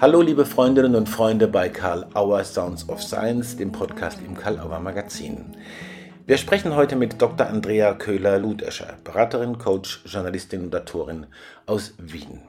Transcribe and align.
Hallo 0.00 0.22
liebe 0.22 0.46
Freundinnen 0.46 0.94
und 0.94 1.10
Freunde 1.10 1.46
bei 1.46 1.68
Karl 1.68 2.06
Auer 2.14 2.42
Sounds 2.42 2.88
of 2.88 3.02
Science, 3.02 3.58
dem 3.58 3.70
Podcast 3.70 4.18
im 4.26 4.34
Karl 4.34 4.58
Auer 4.58 4.80
Magazin. 4.80 5.54
Wir 6.26 6.38
sprechen 6.38 6.74
heute 6.74 6.96
mit 6.96 7.20
Dr. 7.20 7.46
Andrea 7.46 7.92
Köhler-Ludescher, 7.92 8.96
Beraterin, 9.04 9.58
Coach, 9.58 10.00
Journalistin 10.06 10.62
und 10.62 10.74
Autorin 10.74 11.26
aus 11.66 11.92
Wien. 11.98 12.40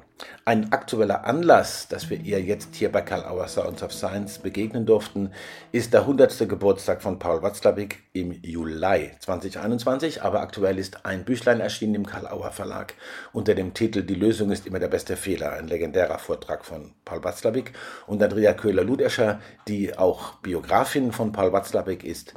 Ein 0.44 0.72
aktueller 0.72 1.26
Anlass, 1.26 1.88
dass 1.88 2.10
wir 2.10 2.20
ihr 2.20 2.42
jetzt 2.42 2.76
hier 2.76 2.92
bei 2.92 3.02
Karl 3.02 3.24
Auer 3.26 3.48
Sounds 3.48 3.84
of 3.84 3.94
Science 3.94 4.40
begegnen 4.40 4.86
durften, 4.86 5.32
ist 5.72 5.94
der 5.94 6.02
100. 6.02 6.50
Geburtstag 6.50 7.02
von 7.02 7.20
Paul 7.20 7.42
Watzlawick 7.44 8.00
im 8.14 8.32
Juli 8.42 9.12
2021. 9.20 10.24
Aber 10.24 10.42
aktuell 10.42 10.80
ist 10.80 11.06
ein 11.06 11.26
Büchlein 11.26 11.60
erschienen 11.60 11.96
im 11.96 12.06
Karl 12.06 12.28
Auer 12.28 12.52
Verlag 12.52 12.96
unter 13.34 13.56
dem 13.56 13.74
Titel 13.74 14.04
Die 14.04 14.16
Lösung 14.16 14.52
ist 14.52 14.66
immer 14.66 14.80
der 14.80 14.88
beste 14.88 15.16
Fehler, 15.16 15.54
ein 15.54 15.68
legendärer 15.68 16.18
Vortrag 16.18 16.66
von 16.66 16.94
Paul 17.06 17.24
Watzlawick 17.24 17.74
und 18.08 18.22
Andrea 18.22 18.54
Köhler-Ludescher, 18.54 19.40
die 19.68 19.98
auch 19.98 20.36
Biografin 20.36 21.12
von 21.12 21.32
Paul 21.32 21.54
Watzlawick 21.54 22.04
ist 22.04 22.34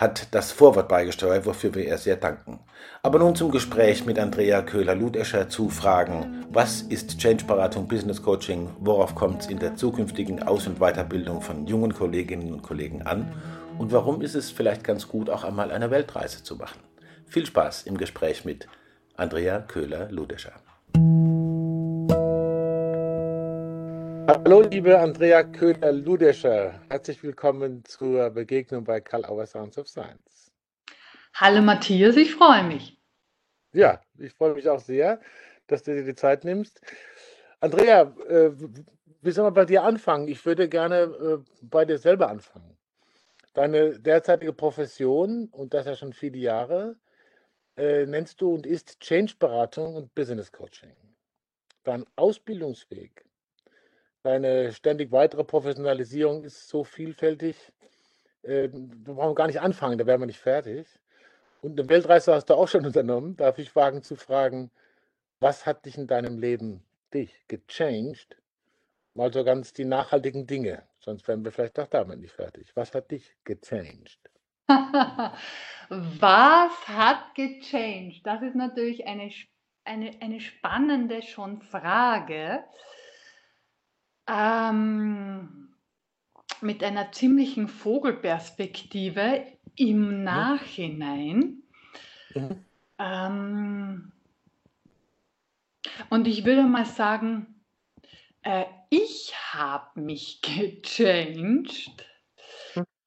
hat 0.00 0.28
das 0.30 0.50
Vorwort 0.50 0.88
beigesteuert, 0.88 1.44
wofür 1.44 1.74
wir 1.74 1.84
ihr 1.86 1.98
sehr 1.98 2.16
danken. 2.16 2.60
Aber 3.02 3.18
nun 3.18 3.36
zum 3.36 3.50
Gespräch 3.50 4.06
mit 4.06 4.18
Andrea 4.18 4.62
Köhler-Ludescher 4.62 5.50
zu 5.50 5.68
Fragen, 5.68 6.46
was 6.50 6.80
ist 6.80 7.18
Change-Beratung, 7.18 7.86
Business 7.86 8.22
Coaching, 8.22 8.70
worauf 8.80 9.14
kommt 9.14 9.42
es 9.42 9.48
in 9.48 9.58
der 9.58 9.76
zukünftigen 9.76 10.42
Aus- 10.42 10.66
und 10.66 10.78
Weiterbildung 10.78 11.42
von 11.42 11.66
jungen 11.66 11.92
Kolleginnen 11.92 12.54
und 12.54 12.62
Kollegen 12.62 13.02
an 13.02 13.30
und 13.76 13.92
warum 13.92 14.22
ist 14.22 14.34
es 14.34 14.50
vielleicht 14.50 14.84
ganz 14.84 15.06
gut, 15.06 15.28
auch 15.28 15.44
einmal 15.44 15.70
eine 15.70 15.90
Weltreise 15.90 16.42
zu 16.42 16.56
machen. 16.56 16.80
Viel 17.26 17.44
Spaß 17.44 17.82
im 17.82 17.98
Gespräch 17.98 18.46
mit 18.46 18.68
Andrea 19.16 19.60
Köhler-Ludescher. 19.60 20.52
Hallo, 24.32 24.60
liebe 24.60 24.96
Andrea 24.96 25.42
Köhler-Ludescher. 25.42 26.80
Herzlich 26.88 27.20
willkommen 27.20 27.84
zur 27.84 28.30
Begegnung 28.30 28.84
bei 28.84 29.00
Karl 29.00 29.24
Auer 29.24 29.44
Sounds 29.44 29.76
of 29.76 29.88
Science. 29.88 30.52
Hallo, 31.34 31.60
Matthias, 31.60 32.14
ich 32.14 32.36
freue 32.36 32.62
mich. 32.62 32.96
Ja, 33.72 34.00
ich 34.18 34.32
freue 34.32 34.54
mich 34.54 34.68
auch 34.68 34.78
sehr, 34.78 35.20
dass 35.66 35.82
du 35.82 35.92
dir 35.92 36.04
die 36.04 36.14
Zeit 36.14 36.44
nimmst. 36.44 36.80
Andrea, 37.58 38.02
äh, 38.28 38.52
wie 39.20 39.32
soll 39.32 39.46
man 39.46 39.54
bei 39.54 39.64
dir 39.64 39.82
anfangen? 39.82 40.28
Ich 40.28 40.46
würde 40.46 40.68
gerne 40.68 40.96
äh, 41.00 41.38
bei 41.62 41.84
dir 41.84 41.98
selber 41.98 42.28
anfangen. 42.28 42.78
Deine 43.52 43.98
derzeitige 43.98 44.52
Profession, 44.52 45.48
und 45.50 45.74
das 45.74 45.86
ja 45.86 45.96
schon 45.96 46.12
viele 46.12 46.38
Jahre, 46.38 46.94
äh, 47.76 48.06
nennst 48.06 48.40
du 48.40 48.54
und 48.54 48.64
ist 48.64 49.00
Change-Beratung 49.00 49.96
und 49.96 50.14
Business 50.14 50.52
Coaching. 50.52 50.94
Dein 51.82 52.06
Ausbildungsweg 52.14 53.24
Deine 54.22 54.72
ständig 54.72 55.12
weitere 55.12 55.44
Professionalisierung 55.44 56.44
ist 56.44 56.68
so 56.68 56.84
vielfältig, 56.84 57.56
äh, 58.42 58.68
da 58.68 59.12
brauchen 59.12 59.30
wir 59.30 59.34
gar 59.34 59.46
nicht 59.46 59.60
anfangen, 59.60 59.98
da 59.98 60.06
wären 60.06 60.20
wir 60.20 60.26
nicht 60.26 60.40
fertig. 60.40 60.86
Und 61.62 61.78
eine 61.78 61.88
Weltreise 61.88 62.34
hast 62.34 62.46
du 62.46 62.54
auch 62.54 62.68
schon 62.68 62.86
unternommen. 62.86 63.36
Darf 63.36 63.58
ich 63.58 63.74
wagen 63.74 64.02
zu 64.02 64.16
fragen, 64.16 64.70
was 65.40 65.64
hat 65.64 65.86
dich 65.86 65.96
in 65.96 66.06
deinem 66.06 66.38
Leben, 66.38 66.82
dich, 67.14 67.32
gechanged? 67.48 68.36
Mal 69.14 69.32
so 69.32 69.42
ganz 69.42 69.72
die 69.72 69.84
nachhaltigen 69.84 70.46
Dinge, 70.46 70.82
sonst 71.00 71.26
wären 71.26 71.44
wir 71.44 71.50
vielleicht 71.50 71.78
auch 71.80 71.88
damit 71.88 72.20
nicht 72.20 72.34
fertig. 72.34 72.70
Was 72.76 72.94
hat 72.94 73.10
dich 73.10 73.36
gechanged? 73.44 74.18
Was 75.88 76.88
hat 76.88 77.34
gechanged? 77.34 78.24
Das 78.24 78.40
ist 78.42 78.54
natürlich 78.54 79.06
eine, 79.06 79.30
eine, 79.84 80.12
eine 80.20 80.40
spannende 80.40 81.22
schon 81.22 81.60
Frage 81.62 82.62
ähm, 84.30 85.74
mit 86.60 86.84
einer 86.84 87.10
ziemlichen 87.12 87.68
Vogelperspektive 87.68 89.44
im 89.76 90.24
Nachhinein. 90.24 91.62
Mhm. 92.34 92.64
Ähm, 92.98 94.12
und 96.10 96.28
ich 96.28 96.44
würde 96.44 96.62
mal 96.64 96.84
sagen, 96.84 97.62
äh, 98.42 98.64
ich 98.90 99.34
habe 99.52 100.00
mich 100.00 100.40
gechanged. 100.82 102.06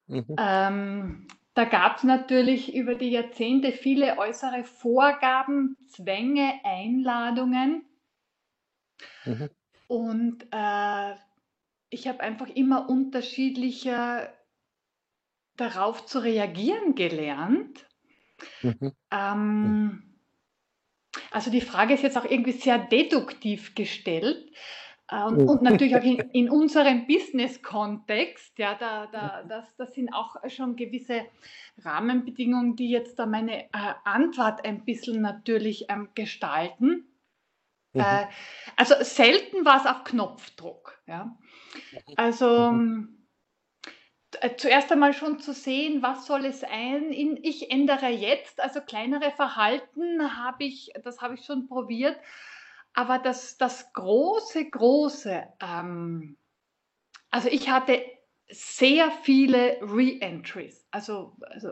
Mhm. 0.06 0.36
Ähm, 0.38 1.26
da 1.54 1.64
gab 1.64 1.98
es 1.98 2.02
natürlich 2.02 2.74
über 2.74 2.96
die 2.96 3.10
Jahrzehnte 3.10 3.72
viele 3.72 4.18
äußere 4.18 4.64
Vorgaben, 4.64 5.76
Zwänge, 5.86 6.60
Einladungen. 6.64 7.84
Mhm. 9.24 9.50
Und 9.86 10.46
äh, 10.50 11.14
ich 11.90 12.08
habe 12.08 12.20
einfach 12.20 12.48
immer 12.48 12.88
unterschiedlicher 12.88 14.32
darauf 15.56 16.06
zu 16.06 16.18
reagieren 16.18 16.94
gelernt. 16.94 17.86
Mhm. 18.62 18.92
Ähm, 19.10 20.14
also 21.30 21.50
die 21.50 21.60
Frage 21.60 21.94
ist 21.94 22.02
jetzt 22.02 22.18
auch 22.18 22.24
irgendwie 22.24 22.52
sehr 22.52 22.78
deduktiv 22.78 23.74
gestellt. 23.74 24.50
Und, 25.10 25.48
und, 25.48 25.62
natürlich 25.62 25.96
auch 25.96 26.02
in, 26.02 26.16
in 26.32 26.50
unserem 26.50 27.06
Business-Kontext, 27.06 28.58
ja, 28.58 28.74
da, 28.74 29.06
da, 29.06 29.44
das, 29.46 29.76
das 29.76 29.94
sind 29.94 30.12
auch 30.12 30.36
schon 30.48 30.76
gewisse 30.76 31.26
Rahmenbedingungen, 31.84 32.74
die 32.74 32.88
jetzt 32.88 33.18
da 33.18 33.26
meine 33.26 33.64
äh, 33.64 33.94
Antwort 34.04 34.64
ein 34.64 34.84
bisschen 34.84 35.20
natürlich 35.20 35.86
ähm, 35.90 36.08
gestalten. 36.14 37.06
Mhm. 37.94 38.00
Äh, 38.00 38.26
also 38.76 38.94
selten 39.02 39.64
war 39.64 39.80
es 39.80 39.86
auf 39.86 40.04
Knopfdruck. 40.04 41.00
Ja. 41.06 41.36
Also 42.16 42.72
mhm. 42.72 43.26
äh, 44.40 44.56
zuerst 44.56 44.92
einmal 44.92 45.12
schon 45.12 45.38
zu 45.38 45.52
sehen, 45.52 46.02
was 46.02 46.26
soll 46.26 46.44
es 46.44 46.60
sein. 46.60 47.10
In, 47.12 47.38
ich 47.42 47.70
ändere 47.70 48.08
jetzt, 48.08 48.60
also 48.60 48.80
kleinere 48.80 49.30
Verhalten 49.30 50.36
habe 50.36 50.64
ich, 50.64 50.92
das 51.02 51.20
habe 51.20 51.34
ich 51.34 51.44
schon 51.44 51.66
probiert. 51.68 52.16
Aber 52.92 53.18
das, 53.18 53.58
das 53.58 53.92
große, 53.92 54.70
große, 54.70 55.42
ähm, 55.60 56.36
also 57.30 57.48
ich 57.48 57.68
hatte 57.68 58.00
sehr 58.48 59.10
viele 59.10 59.78
Re-Entries. 59.80 60.86
Also, 60.92 61.36
also 61.50 61.70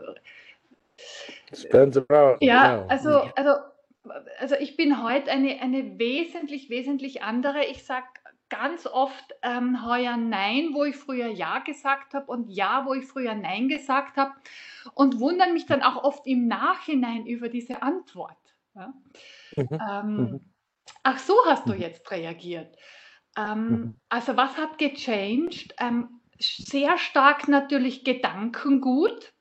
ja, 2.41 2.85
also, 2.87 3.19
also 3.35 3.51
also 4.39 4.55
ich 4.55 4.75
bin 4.75 5.01
heute 5.03 5.31
eine, 5.31 5.61
eine 5.61 5.97
wesentlich, 5.99 6.69
wesentlich 6.69 7.23
andere. 7.23 7.65
Ich 7.65 7.83
sage 7.83 8.07
ganz 8.49 8.85
oft 8.85 9.33
ähm, 9.41 9.85
heuer 9.85 10.17
Nein, 10.17 10.69
wo 10.73 10.83
ich 10.83 10.95
früher 10.95 11.27
Ja 11.27 11.59
gesagt 11.59 12.13
habe 12.13 12.25
und 12.27 12.49
Ja, 12.49 12.85
wo 12.85 12.93
ich 12.93 13.05
früher 13.05 13.33
Nein 13.33 13.67
gesagt 13.67 14.17
habe 14.17 14.33
und 14.93 15.19
wundere 15.19 15.51
mich 15.51 15.65
dann 15.65 15.81
auch 15.81 16.03
oft 16.03 16.27
im 16.27 16.47
Nachhinein 16.47 17.25
über 17.25 17.49
diese 17.49 17.81
Antwort. 17.81 18.37
Ja? 18.75 18.93
Mhm. 19.55 19.67
Ähm, 19.71 20.15
mhm. 20.15 20.39
Ach 21.03 21.17
so 21.17 21.33
hast 21.45 21.67
du 21.67 21.73
mhm. 21.73 21.79
jetzt 21.79 22.11
reagiert. 22.11 22.77
Ähm, 23.37 23.69
mhm. 23.69 23.95
Also 24.09 24.37
was 24.37 24.57
hat 24.57 24.77
gechanged? 24.77 25.73
Ähm, 25.79 26.21
sehr 26.39 26.97
stark 26.97 27.47
natürlich 27.47 28.03
Gedankengut. 28.03 29.33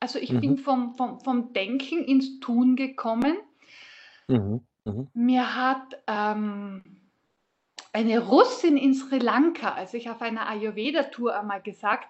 Also 0.00 0.18
ich 0.18 0.30
bin 0.30 0.52
mhm. 0.52 0.58
vom, 0.58 0.94
vom, 0.94 1.20
vom 1.20 1.52
Denken 1.52 2.04
ins 2.04 2.40
Tun 2.40 2.76
gekommen. 2.76 3.36
Mhm, 4.32 4.60
mhm. 4.84 5.08
Mir 5.14 5.56
hat 5.56 6.02
ähm, 6.06 6.82
eine 7.92 8.20
Russin 8.20 8.76
in 8.76 8.94
Sri 8.94 9.18
Lanka, 9.18 9.72
als 9.72 9.94
ich 9.94 10.10
auf 10.10 10.22
einer 10.22 10.48
Ayurveda-Tour 10.48 11.38
einmal 11.38 11.62
gesagt, 11.62 12.08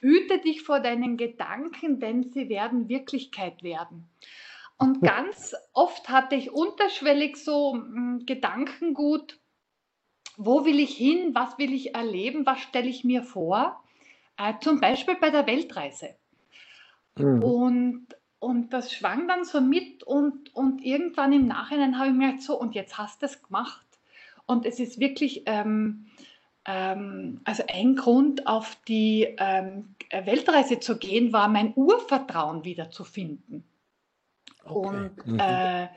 hüte 0.00 0.38
dich 0.38 0.62
vor 0.62 0.80
deinen 0.80 1.16
Gedanken, 1.16 2.00
denn 2.00 2.24
sie 2.24 2.48
werden 2.48 2.88
Wirklichkeit 2.88 3.62
werden. 3.62 4.08
Und 4.78 5.00
ganz 5.02 5.54
oft 5.72 6.08
hatte 6.08 6.34
ich 6.34 6.50
unterschwellig 6.50 7.36
so 7.36 7.74
hm, 7.74 8.24
Gedankengut, 8.26 9.38
wo 10.36 10.64
will 10.64 10.80
ich 10.80 10.96
hin, 10.96 11.34
was 11.34 11.58
will 11.58 11.72
ich 11.72 11.94
erleben, 11.94 12.46
was 12.46 12.60
stelle 12.60 12.88
ich 12.88 13.04
mir 13.04 13.22
vor, 13.22 13.82
äh, 14.38 14.54
zum 14.60 14.80
Beispiel 14.80 15.16
bei 15.20 15.30
der 15.30 15.46
Weltreise. 15.46 16.16
Mhm. 17.16 17.42
Und 17.42 18.06
und 18.40 18.72
das 18.72 18.92
schwang 18.92 19.28
dann 19.28 19.44
so 19.44 19.60
mit 19.60 20.02
und, 20.02 20.54
und 20.54 20.82
irgendwann 20.82 21.32
im 21.32 21.46
Nachhinein 21.46 21.98
habe 21.98 22.08
ich 22.08 22.14
mir 22.14 22.28
gedacht, 22.28 22.42
so, 22.42 22.58
und 22.58 22.74
jetzt 22.74 22.98
hast 22.98 23.20
du 23.22 23.26
es 23.26 23.42
gemacht. 23.42 23.86
Und 24.46 24.64
es 24.66 24.80
ist 24.80 24.98
wirklich, 24.98 25.42
ähm, 25.44 26.06
ähm, 26.64 27.42
also 27.44 27.62
ein 27.68 27.96
Grund, 27.96 28.46
auf 28.46 28.76
die 28.88 29.36
ähm, 29.38 29.94
Weltreise 30.10 30.80
zu 30.80 30.96
gehen, 30.96 31.34
war 31.34 31.48
mein 31.48 31.74
Urvertrauen 31.76 32.64
wieder 32.64 32.90
zu 32.90 33.04
finden. 33.04 33.62
Okay. 34.64 34.88
Und, 34.88 35.26
mhm. 35.26 35.38
äh, 35.38 35.88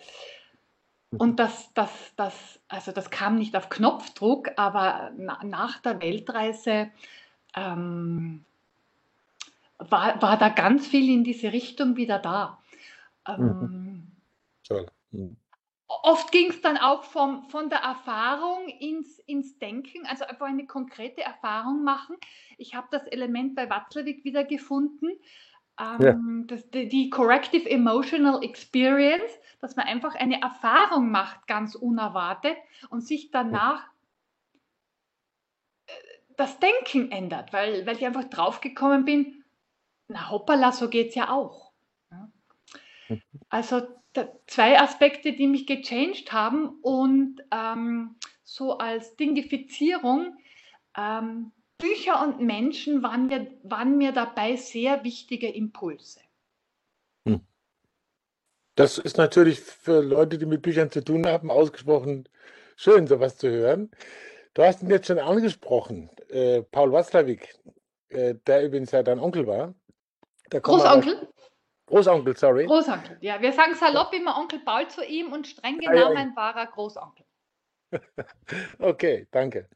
und 1.17 1.39
das, 1.39 1.73
das, 1.73 2.13
das, 2.17 2.59
also 2.67 2.91
das 2.91 3.09
kam 3.09 3.37
nicht 3.37 3.55
auf 3.55 3.69
Knopfdruck, 3.69 4.51
aber 4.57 5.11
na, 5.17 5.41
nach 5.45 5.79
der 5.79 6.01
Weltreise 6.01 6.91
ähm, 7.55 8.43
war, 9.89 10.21
war 10.21 10.37
da 10.37 10.49
ganz 10.49 10.87
viel 10.87 11.09
in 11.09 11.23
diese 11.23 11.51
Richtung 11.51 11.95
wieder 11.95 12.19
da. 12.19 12.61
Ähm, 13.27 14.11
mhm. 14.69 14.83
Mhm. 15.11 15.37
oft 15.87 16.31
ging 16.31 16.49
es 16.49 16.61
dann 16.61 16.77
auch 16.77 17.03
vom, 17.03 17.49
von 17.49 17.69
der 17.69 17.79
Erfahrung 17.79 18.67
ins, 18.67 19.19
ins 19.19 19.57
Denken, 19.59 20.05
also 20.07 20.25
einfach 20.25 20.47
eine 20.47 20.65
konkrete 20.65 21.21
Erfahrung 21.21 21.83
machen. 21.83 22.17
Ich 22.57 22.75
habe 22.75 22.87
das 22.91 23.05
Element 23.07 23.55
bei 23.55 23.69
Watzlawick 23.69 24.23
wieder 24.23 24.43
gefunden. 24.43 25.11
Ähm, 25.79 26.01
ja. 26.01 26.45
das, 26.47 26.69
die, 26.69 26.87
die, 26.87 27.09
Corrective 27.09 27.67
Emotional 27.67 28.43
Experience, 28.43 29.31
dass 29.59 29.75
man 29.75 29.87
einfach 29.87 30.13
eine 30.13 30.39
Erfahrung 30.39 31.09
macht, 31.09 31.47
ganz 31.47 31.73
unerwartet 31.73 32.57
und 32.89 33.01
sich 33.01 33.31
danach 33.31 33.83
äh, 35.87 35.91
das 36.37 36.59
Denken 36.59 37.11
ändert, 37.11 37.53
weil, 37.53 37.87
weil 37.87 37.95
ich 37.95 38.05
einfach 38.05 38.25
draufgekommen 38.25 39.03
bin, 39.03 39.42
na 40.07 40.29
hoppala, 40.29 40.71
so 40.71 40.89
geht 40.89 41.09
es 41.09 41.15
ja 41.15 41.31
auch. 41.31 41.71
Also 43.49 43.81
zwei 44.47 44.79
Aspekte, 44.79 45.33
die 45.33 45.47
mich 45.47 45.67
gechanged 45.67 46.31
haben 46.31 46.79
und 46.81 47.41
ähm, 47.51 48.15
so 48.43 48.77
als 48.77 49.15
Dingifizierung, 49.15 50.37
ähm, 50.97 51.51
Bücher 51.77 52.23
und 52.23 52.39
Menschen 52.39 53.03
waren 53.03 53.27
mir, 53.27 53.47
waren 53.63 53.97
mir 53.97 54.11
dabei 54.11 54.55
sehr 54.55 55.03
wichtige 55.03 55.49
Impulse. 55.49 56.21
Hm. 57.27 57.41
Das 58.75 58.97
ist 58.97 59.17
natürlich 59.17 59.59
für 59.59 60.01
Leute, 60.01 60.37
die 60.37 60.45
mit 60.45 60.61
Büchern 60.61 60.91
zu 60.91 61.03
tun 61.03 61.27
haben, 61.27 61.51
ausgesprochen 61.51 62.29
schön, 62.75 63.07
sowas 63.07 63.37
zu 63.37 63.49
hören. 63.49 63.91
Du 64.53 64.63
hast 64.63 64.83
ihn 64.83 64.89
jetzt 64.89 65.07
schon 65.07 65.19
angesprochen, 65.19 66.09
äh, 66.29 66.61
Paul 66.61 66.91
Watzlawick, 66.91 67.55
äh, 68.09 68.35
der 68.45 68.65
übrigens 68.65 68.91
ja 68.91 69.03
dein 69.03 69.19
Onkel 69.19 69.47
war. 69.47 69.73
Großonkel? 70.49 71.27
Großonkel, 71.85 72.37
sorry. 72.37 72.65
Großonkel, 72.65 73.17
ja. 73.21 73.41
Wir 73.41 73.51
sagen 73.51 73.75
salopp 73.75 74.13
immer 74.13 74.37
Onkel 74.37 74.59
Paul 74.59 74.87
zu 74.87 75.03
ihm 75.03 75.33
und 75.33 75.47
streng 75.47 75.79
ah, 75.85 75.93
ja. 75.93 76.35
war 76.35 76.55
er 76.55 76.67
Großonkel. 76.67 77.25
okay, 78.79 79.27
danke. 79.31 79.67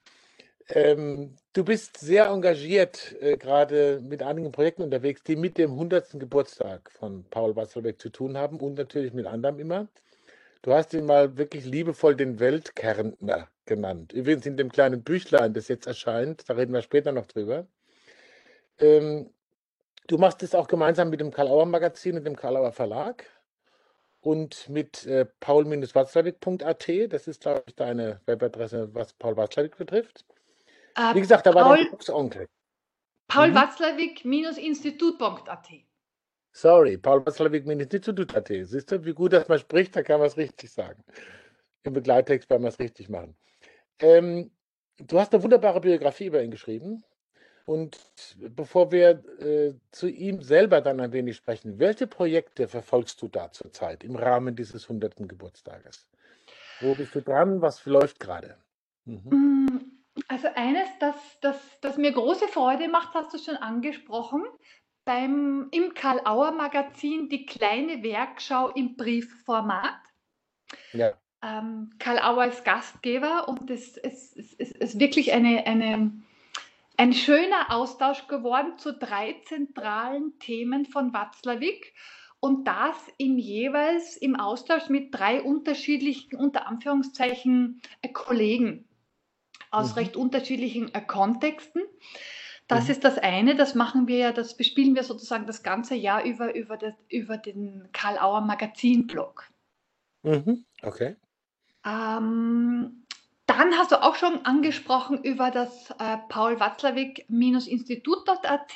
Ähm, 0.69 1.35
du 1.53 1.63
bist 1.63 1.97
sehr 1.97 2.27
engagiert, 2.27 3.15
äh, 3.21 3.37
gerade 3.37 4.01
mit 4.01 4.21
einigen 4.21 4.51
Projekten 4.51 4.81
unterwegs, 4.81 5.23
die 5.23 5.37
mit 5.37 5.57
dem 5.57 5.71
100. 5.71 6.19
Geburtstag 6.19 6.91
von 6.91 7.23
Paul 7.29 7.55
Wasserbeck 7.55 8.01
zu 8.01 8.09
tun 8.09 8.37
haben 8.37 8.59
und 8.59 8.77
natürlich 8.77 9.13
mit 9.13 9.27
anderem 9.27 9.59
immer. 9.59 9.87
Du 10.61 10.73
hast 10.73 10.93
ihn 10.93 11.05
mal 11.05 11.37
wirklich 11.37 11.65
liebevoll 11.65 12.15
den 12.15 12.39
Weltkärntner 12.39 13.47
genannt. 13.65 14.11
Übrigens 14.11 14.45
in 14.45 14.57
dem 14.57 14.71
kleinen 14.71 15.03
Büchlein, 15.03 15.53
das 15.53 15.69
jetzt 15.69 15.87
erscheint, 15.87 16.49
da 16.49 16.55
reden 16.55 16.73
wir 16.73 16.81
später 16.81 17.13
noch 17.13 17.27
drüber. 17.27 17.67
Ähm, 18.79 19.29
Du 20.07 20.17
machst 20.17 20.41
es 20.41 20.55
auch 20.55 20.67
gemeinsam 20.67 21.09
mit 21.09 21.19
dem 21.19 21.31
Karl-Auer 21.31 21.65
Magazin 21.65 22.17
und 22.17 22.23
dem 22.23 22.35
Karl-Auer 22.35 22.71
Verlag 22.71 23.25
und 24.21 24.69
mit 24.69 25.05
äh, 25.05 25.25
paul-watzlawick.at. 25.39 26.89
Das 27.09 27.27
ist, 27.27 27.41
glaube 27.41 27.63
ich, 27.67 27.75
deine 27.75 28.21
Webadresse, 28.25 28.93
was 28.93 29.13
Paul 29.13 29.37
Watzlawick 29.37 29.77
betrifft. 29.77 30.25
Äh, 30.95 31.15
Wie 31.15 31.21
gesagt, 31.21 31.45
da 31.45 31.53
war 31.53 31.63
Paul, 31.63 31.77
dein 31.77 32.15
Onkel. 32.15 32.49
Paul 33.27 33.49
mhm. 33.49 33.55
Watzlawick-institut.at. 33.55 35.67
Sorry, 36.51 36.97
Paul 36.97 37.25
Watzlawick-institut.at. 37.25 38.47
Siehst 38.47 38.91
du, 38.91 39.05
wie 39.05 39.13
gut, 39.13 39.33
dass 39.33 39.47
man 39.47 39.59
spricht, 39.59 39.95
da 39.95 40.03
kann 40.03 40.19
man 40.19 40.27
es 40.27 40.37
richtig 40.37 40.71
sagen. 40.71 41.03
Im 41.83 41.93
Begleittext 41.93 42.49
werden 42.49 42.63
wir 42.63 42.69
es 42.69 42.79
richtig 42.79 43.09
machen. 43.09 43.37
Ähm, 43.99 44.51
du 44.97 45.19
hast 45.19 45.33
eine 45.33 45.43
wunderbare 45.43 45.79
Biografie 45.79 46.25
über 46.25 46.41
ihn 46.41 46.51
geschrieben. 46.51 47.03
Und 47.67 47.99
bevor 48.55 48.93
wir 48.93 49.21
äh, 49.41 49.73
zu 49.91 50.07
ihm 50.07 50.41
selber 50.41 50.79
dann 50.79 51.01
ein 51.01 51.11
wenig 51.11 51.35
sprechen, 51.35 51.79
welche 51.79 52.07
Projekte 52.07 52.69
verfolgst 52.69 53.21
du 53.21 53.27
da 53.27 53.51
zurzeit 53.51 54.05
im 54.05 54.15
Rahmen 54.15 54.55
dieses 54.55 54.83
100. 54.83 55.27
Geburtstages? 55.27 56.07
Wo 56.79 56.95
bist 56.95 57.13
du 57.13 57.21
dran? 57.21 57.61
Was 57.61 57.85
läuft 57.85 58.21
gerade? 58.21 58.55
Mhm. 59.03 59.65
Mm, 59.65 59.81
also 60.29 60.47
eines, 60.55 60.87
das, 61.01 61.15
das, 61.41 61.57
das 61.81 61.97
mir 61.97 62.13
große 62.13 62.47
Freude 62.47 62.87
macht, 62.87 63.13
hast 63.13 63.33
du 63.33 63.37
schon 63.37 63.57
angesprochen, 63.57 64.45
beim, 65.03 65.67
im 65.71 65.93
Karl-Auer 65.93 66.53
Magazin 66.53 67.27
die 67.27 67.45
kleine 67.45 68.01
Werkschau 68.01 68.69
im 68.69 68.95
Briefformat. 68.95 69.99
Ja. 70.93 71.11
Ähm, 71.43 71.91
Karl 71.99 72.19
Auer 72.19 72.45
ist 72.45 72.63
Gastgeber 72.63 73.49
und 73.49 73.69
es 73.69 73.97
ist 73.97 74.99
wirklich 74.99 75.33
eine, 75.33 75.65
eine 75.65 76.13
ein 76.97 77.13
schöner 77.13 77.71
Austausch 77.71 78.27
geworden 78.27 78.77
zu 78.77 78.91
drei 78.93 79.35
zentralen 79.45 80.37
Themen 80.39 80.85
von 80.85 81.13
Watzlawick 81.13 81.93
und 82.39 82.67
das 82.67 82.95
im 83.17 83.37
jeweils 83.37 84.17
im 84.17 84.35
Austausch 84.35 84.89
mit 84.89 85.13
drei 85.13 85.41
unterschiedlichen, 85.41 86.35
unter 86.35 86.67
Anführungszeichen, 86.67 87.81
äh, 88.01 88.09
Kollegen 88.09 88.87
aus 89.71 89.91
mhm. 89.91 89.99
recht 89.99 90.15
unterschiedlichen 90.15 90.93
äh, 90.93 91.01
Kontexten. 91.01 91.83
Das 92.67 92.85
mhm. 92.85 92.91
ist 92.91 93.03
das 93.03 93.17
eine, 93.17 93.55
das 93.55 93.75
machen 93.75 94.07
wir 94.07 94.17
ja, 94.17 94.31
das 94.31 94.57
bespielen 94.57 94.95
wir 94.95 95.03
sozusagen 95.03 95.45
das 95.45 95.63
ganze 95.63 95.95
Jahr 95.95 96.23
über, 96.23 96.53
über, 96.55 96.77
das, 96.77 96.93
über 97.09 97.37
den 97.37 97.89
Karl 97.91 98.17
Auer 98.17 98.41
Magazin-Blog. 98.41 99.49
Mhm. 100.23 100.65
Okay. 100.81 101.15
Ähm, 101.85 103.06
dann 103.57 103.77
hast 103.77 103.91
du 103.91 104.01
auch 104.01 104.15
schon 104.15 104.45
angesprochen 104.45 105.21
über 105.23 105.49
das 105.49 105.89
äh, 105.99 106.17
Paul 106.29 106.59
Watzlawick-Institut.at, 106.59 108.75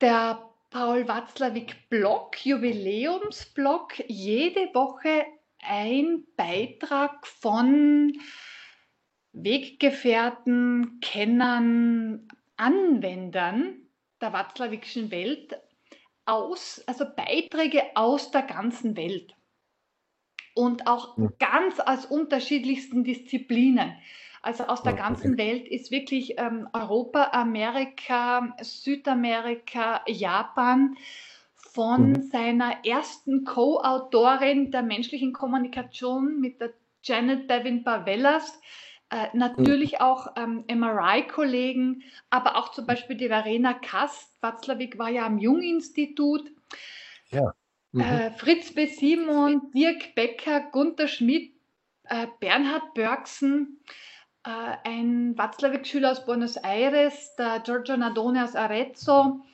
der 0.00 0.48
Paul 0.70 1.08
Watzlawick-Blog, 1.08 2.46
Jubiläumsblog, 2.46 4.04
jede 4.06 4.72
Woche 4.72 5.26
ein 5.60 6.24
Beitrag 6.36 7.26
von 7.26 8.12
Weggefährten, 9.32 11.00
Kennern, 11.00 12.28
Anwendern 12.56 13.88
der 14.20 14.32
Watzlawickschen 14.32 15.10
Welt 15.10 15.60
aus, 16.24 16.80
also 16.86 17.04
Beiträge 17.16 17.82
aus 17.96 18.30
der 18.30 18.42
ganzen 18.42 18.96
Welt 18.96 19.34
und 20.54 20.86
auch 20.86 21.16
ja. 21.18 21.28
ganz 21.38 21.80
aus 21.80 22.06
unterschiedlichsten 22.06 23.04
Disziplinen. 23.04 23.92
Also 24.42 24.64
aus 24.64 24.82
der 24.82 24.94
ganzen 24.94 25.38
Welt 25.38 25.68
ist 25.68 25.92
wirklich 25.92 26.38
ähm, 26.38 26.68
Europa, 26.72 27.30
Amerika, 27.32 28.54
Südamerika, 28.60 30.02
Japan 30.08 30.96
von 31.54 32.10
mhm. 32.10 32.22
seiner 32.22 32.84
ersten 32.84 33.44
Co-Autorin 33.44 34.72
der 34.72 34.82
menschlichen 34.82 35.32
Kommunikation 35.32 36.40
mit 36.40 36.60
der 36.60 36.72
Janet 37.04 37.48
Devin 37.50 37.84
Bavellas, 37.84 38.60
äh, 39.10 39.28
natürlich 39.32 39.92
mhm. 39.92 40.00
auch 40.00 40.32
ähm, 40.36 40.64
MRI-Kollegen, 40.68 42.02
aber 42.30 42.56
auch 42.56 42.72
zum 42.72 42.86
Beispiel 42.86 43.16
die 43.16 43.28
Verena 43.28 43.74
Kast. 43.74 44.36
Watzlawick 44.40 44.98
war 44.98 45.08
ja 45.08 45.26
am 45.26 45.38
Jung-Institut. 45.38 46.50
Ja. 47.30 47.54
Mhm. 47.92 48.00
Äh, 48.00 48.30
Fritz 48.32 48.74
B. 48.74 48.86
Simon, 48.86 49.70
Dirk 49.74 50.14
Becker, 50.14 50.68
Gunther 50.72 51.08
Schmidt, 51.08 51.52
äh, 52.04 52.26
Bernhard 52.40 52.94
Börksen, 52.94 53.80
äh, 54.44 54.76
ein 54.84 55.36
Watzlawick-Schüler 55.36 56.12
aus 56.12 56.24
Buenos 56.24 56.56
Aires, 56.56 57.36
der 57.36 57.60
Giorgio 57.60 57.94
Nadone 57.96 58.44
aus 58.44 58.56
Arezzo. 58.56 59.44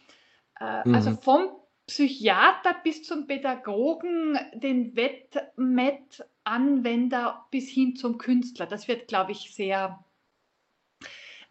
Äh, 0.61 0.89
mhm. 0.89 0.95
Also 0.95 1.17
vom 1.17 1.49
Psychiater 1.87 2.77
bis 2.85 3.03
zum 3.03 3.27
Pädagogen, 3.27 4.39
den 4.55 4.95
Wettmet-Anwender 4.95 7.47
bis 7.51 7.69
hin 7.69 7.97
zum 7.97 8.19
Künstler. 8.19 8.67
Das 8.67 8.87
wird, 8.89 9.09
glaube 9.09 9.33
ich, 9.33 9.55
sehr, 9.55 10.05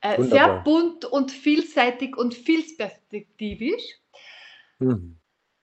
äh, 0.02 0.22
sehr 0.22 0.62
bunt 0.62 1.06
und 1.06 1.32
vielseitig 1.32 2.16
und 2.16 2.36
vielsperspektivisch. 2.36 3.96
Mhm. 4.80 5.18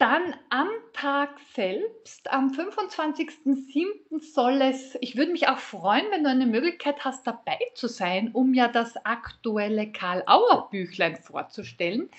Dann 0.05 0.35
am 0.51 0.69
Tag 0.93 1.31
selbst, 1.55 2.31
am 2.31 2.51
25.07. 2.51 4.21
soll 4.21 4.61
es, 4.61 4.99
ich 5.01 5.17
würde 5.17 5.33
mich 5.33 5.49
auch 5.49 5.57
freuen, 5.57 6.05
wenn 6.11 6.25
du 6.25 6.29
eine 6.29 6.45
Möglichkeit 6.45 7.07
hast, 7.07 7.27
dabei 7.27 7.57
zu 7.75 7.89
sein, 7.89 8.29
um 8.35 8.53
ja 8.53 8.69
das 8.69 8.99
aktuelle 9.07 9.91
Karl-Auer-Büchlein 9.91 11.17
vorzustellen, 11.17 12.11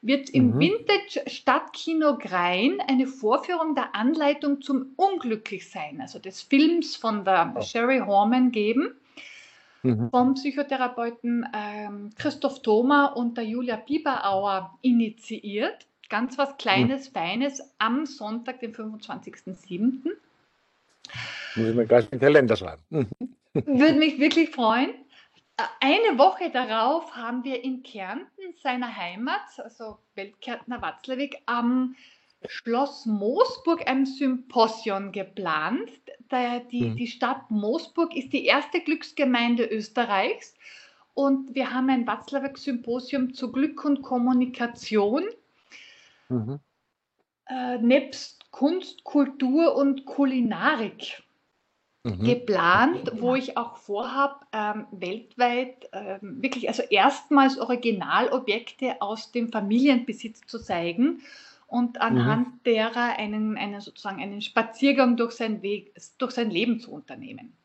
wird 0.00 0.30
im 0.30 0.54
mhm. 0.54 0.60
Vintage 0.60 1.24
Stadtkino 1.26 2.16
Grein 2.16 2.78
eine 2.88 3.06
Vorführung 3.06 3.74
der 3.74 3.94
Anleitung 3.94 4.62
zum 4.62 4.94
Unglücklichsein, 4.96 6.00
also 6.00 6.18
des 6.18 6.40
Films 6.40 6.96
von 6.96 7.26
der 7.26 7.52
oh. 7.54 7.60
Sherry 7.60 7.98
Horman 7.98 8.50
geben, 8.50 8.94
mhm. 9.82 10.08
vom 10.08 10.32
Psychotherapeuten 10.32 11.46
ähm, 11.54 12.12
Christoph 12.16 12.62
Thoma 12.62 13.08
und 13.08 13.36
der 13.36 13.44
Julia 13.44 13.76
Bieberauer 13.76 14.78
initiiert. 14.80 15.86
Ganz 16.08 16.38
was 16.38 16.56
Kleines, 16.58 17.06
hm. 17.06 17.12
Feines 17.12 17.62
am 17.78 18.06
Sonntag, 18.06 18.60
den 18.60 18.74
25.07. 18.74 20.10
Muss 21.56 21.68
ich 21.68 21.74
mir 21.74 21.86
gleich 21.86 22.08
den 22.08 22.20
Kalender 22.20 22.56
schreiben. 22.56 22.82
Mhm. 22.90 23.08
Würde 23.54 23.98
mich 23.98 24.18
wirklich 24.18 24.50
freuen. 24.50 24.90
Eine 25.80 26.18
Woche 26.18 26.50
darauf 26.50 27.16
haben 27.16 27.42
wir 27.44 27.64
in 27.64 27.82
Kärnten, 27.82 28.54
seiner 28.62 28.94
Heimat, 28.94 29.40
also 29.56 29.98
Weltkärntner 30.14 30.82
Watzlawick, 30.82 31.38
am 31.46 31.96
Schloss 32.46 33.06
Moosburg 33.06 33.88
ein 33.88 34.04
Symposion 34.04 35.12
geplant. 35.12 35.90
Der, 36.30 36.60
die, 36.60 36.90
mhm. 36.90 36.96
die 36.96 37.06
Stadt 37.06 37.50
Moosburg 37.50 38.14
ist 38.14 38.34
die 38.34 38.44
erste 38.44 38.80
Glücksgemeinde 38.80 39.64
Österreichs 39.64 40.54
und 41.14 41.54
wir 41.54 41.72
haben 41.72 41.88
ein 41.88 42.06
Watzlawick-Symposium 42.06 43.32
zu 43.32 43.50
Glück 43.50 43.82
und 43.86 44.02
Kommunikation. 44.02 45.24
Mhm. 46.28 46.60
Äh, 47.48 47.78
nebst 47.78 48.50
Kunst, 48.50 49.04
Kultur 49.04 49.76
und 49.76 50.04
Kulinarik 50.04 51.22
mhm. 52.06 52.24
geplant, 52.24 53.12
wo 53.20 53.34
ich 53.34 53.56
auch 53.56 53.76
vorhabe, 53.76 54.46
ähm, 54.52 54.86
weltweit 54.90 55.88
ähm, 55.92 56.42
wirklich, 56.42 56.68
also 56.68 56.82
erstmals 56.82 57.58
Originalobjekte 57.58 59.00
aus 59.00 59.32
dem 59.32 59.50
Familienbesitz 59.50 60.40
zu 60.46 60.58
zeigen 60.58 61.22
und 61.66 62.00
anhand 62.00 62.48
mhm. 62.48 62.60
derer 62.64 63.18
einen, 63.18 63.56
einen 63.56 63.80
sozusagen 63.80 64.22
einen 64.22 64.40
Spaziergang 64.40 65.16
durch 65.16 65.32
sein, 65.32 65.62
Weg, 65.62 65.94
durch 66.18 66.32
sein 66.32 66.50
Leben 66.50 66.80
zu 66.80 66.92
unternehmen. 66.92 67.56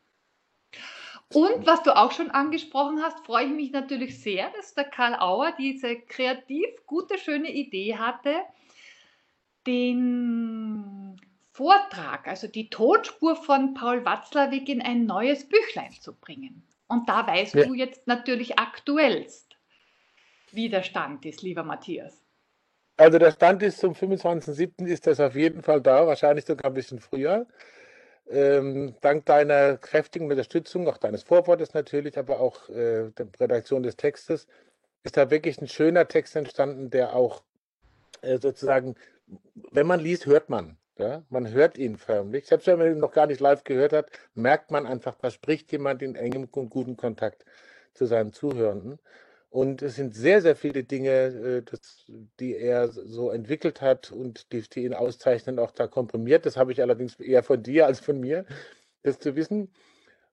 Und 1.34 1.66
was 1.66 1.82
du 1.82 1.96
auch 1.96 2.12
schon 2.12 2.30
angesprochen 2.30 3.02
hast, 3.02 3.24
freue 3.26 3.46
ich 3.46 3.52
mich 3.52 3.72
natürlich 3.72 4.20
sehr, 4.20 4.50
dass 4.56 4.74
der 4.74 4.84
Karl 4.84 5.14
Auer 5.14 5.52
diese 5.58 5.96
kreativ 5.96 6.66
gute, 6.86 7.18
schöne 7.18 7.50
Idee 7.50 7.96
hatte, 7.96 8.34
den 9.66 11.20
Vortrag, 11.52 12.26
also 12.26 12.48
die 12.48 12.70
Todspur 12.70 13.36
von 13.36 13.74
Paul 13.74 14.04
Watzlawick 14.04 14.68
in 14.68 14.82
ein 14.82 15.06
neues 15.06 15.48
Büchlein 15.48 15.92
zu 15.92 16.14
bringen. 16.14 16.62
Und 16.88 17.08
da 17.08 17.26
weißt 17.26 17.54
ja. 17.54 17.66
du 17.66 17.74
jetzt 17.74 18.06
natürlich 18.06 18.58
aktuellst, 18.58 19.56
wie 20.50 20.68
der 20.68 20.82
Stand 20.82 21.24
ist, 21.24 21.42
lieber 21.42 21.62
Matthias. 21.62 22.22
Also 22.96 23.18
der 23.18 23.32
Stand 23.32 23.62
ist 23.62 23.78
zum 23.78 23.94
25.07. 23.94 24.86
ist 24.86 25.06
das 25.06 25.18
auf 25.20 25.34
jeden 25.34 25.62
Fall 25.62 25.80
da, 25.80 26.06
wahrscheinlich 26.06 26.44
sogar 26.44 26.70
ein 26.70 26.74
bisschen 26.74 27.00
früher. 27.00 27.46
Ähm, 28.28 28.94
dank 29.00 29.26
deiner 29.26 29.76
kräftigen 29.76 30.30
Unterstützung, 30.30 30.88
auch 30.88 30.98
deines 30.98 31.22
Vorwortes 31.22 31.74
natürlich, 31.74 32.16
aber 32.18 32.40
auch 32.40 32.68
äh, 32.68 33.10
der 33.10 33.26
Redaktion 33.40 33.82
des 33.82 33.96
Textes, 33.96 34.46
ist 35.02 35.16
da 35.16 35.30
wirklich 35.30 35.60
ein 35.60 35.68
schöner 35.68 36.06
Text 36.08 36.36
entstanden, 36.36 36.90
der 36.90 37.14
auch 37.14 37.42
äh, 38.22 38.38
sozusagen, 38.38 38.94
wenn 39.72 39.86
man 39.86 40.00
liest, 40.00 40.26
hört 40.26 40.48
man. 40.48 40.78
Ja? 40.98 41.22
Man 41.28 41.50
hört 41.50 41.78
ihn 41.78 41.96
förmlich. 41.96 42.46
Selbst 42.46 42.66
wenn 42.66 42.78
man 42.78 42.92
ihn 42.92 42.98
noch 42.98 43.12
gar 43.12 43.26
nicht 43.26 43.40
live 43.40 43.64
gehört 43.64 43.92
hat, 43.92 44.10
merkt 44.34 44.70
man 44.70 44.86
einfach, 44.86 45.16
da 45.16 45.30
spricht 45.30 45.72
jemand 45.72 46.02
in 46.02 46.14
engem 46.14 46.48
und 46.52 46.70
guten 46.70 46.96
Kontakt 46.96 47.44
zu 47.94 48.06
seinen 48.06 48.32
Zuhörenden. 48.32 48.98
Und 49.52 49.82
es 49.82 49.96
sind 49.96 50.14
sehr, 50.14 50.40
sehr 50.40 50.56
viele 50.56 50.82
Dinge, 50.82 51.10
äh, 51.10 51.62
das, 51.62 52.06
die 52.40 52.56
er 52.56 52.88
so 52.88 53.30
entwickelt 53.30 53.82
hat 53.82 54.10
und 54.10 54.50
die, 54.50 54.62
die 54.62 54.84
ihn 54.84 54.94
auszeichnen, 54.94 55.58
auch 55.58 55.72
da 55.72 55.86
komprimiert. 55.86 56.46
Das 56.46 56.56
habe 56.56 56.72
ich 56.72 56.80
allerdings 56.80 57.20
eher 57.20 57.42
von 57.42 57.62
dir 57.62 57.84
als 57.84 58.00
von 58.00 58.18
mir, 58.18 58.46
das 59.02 59.18
zu 59.18 59.36
wissen. 59.36 59.70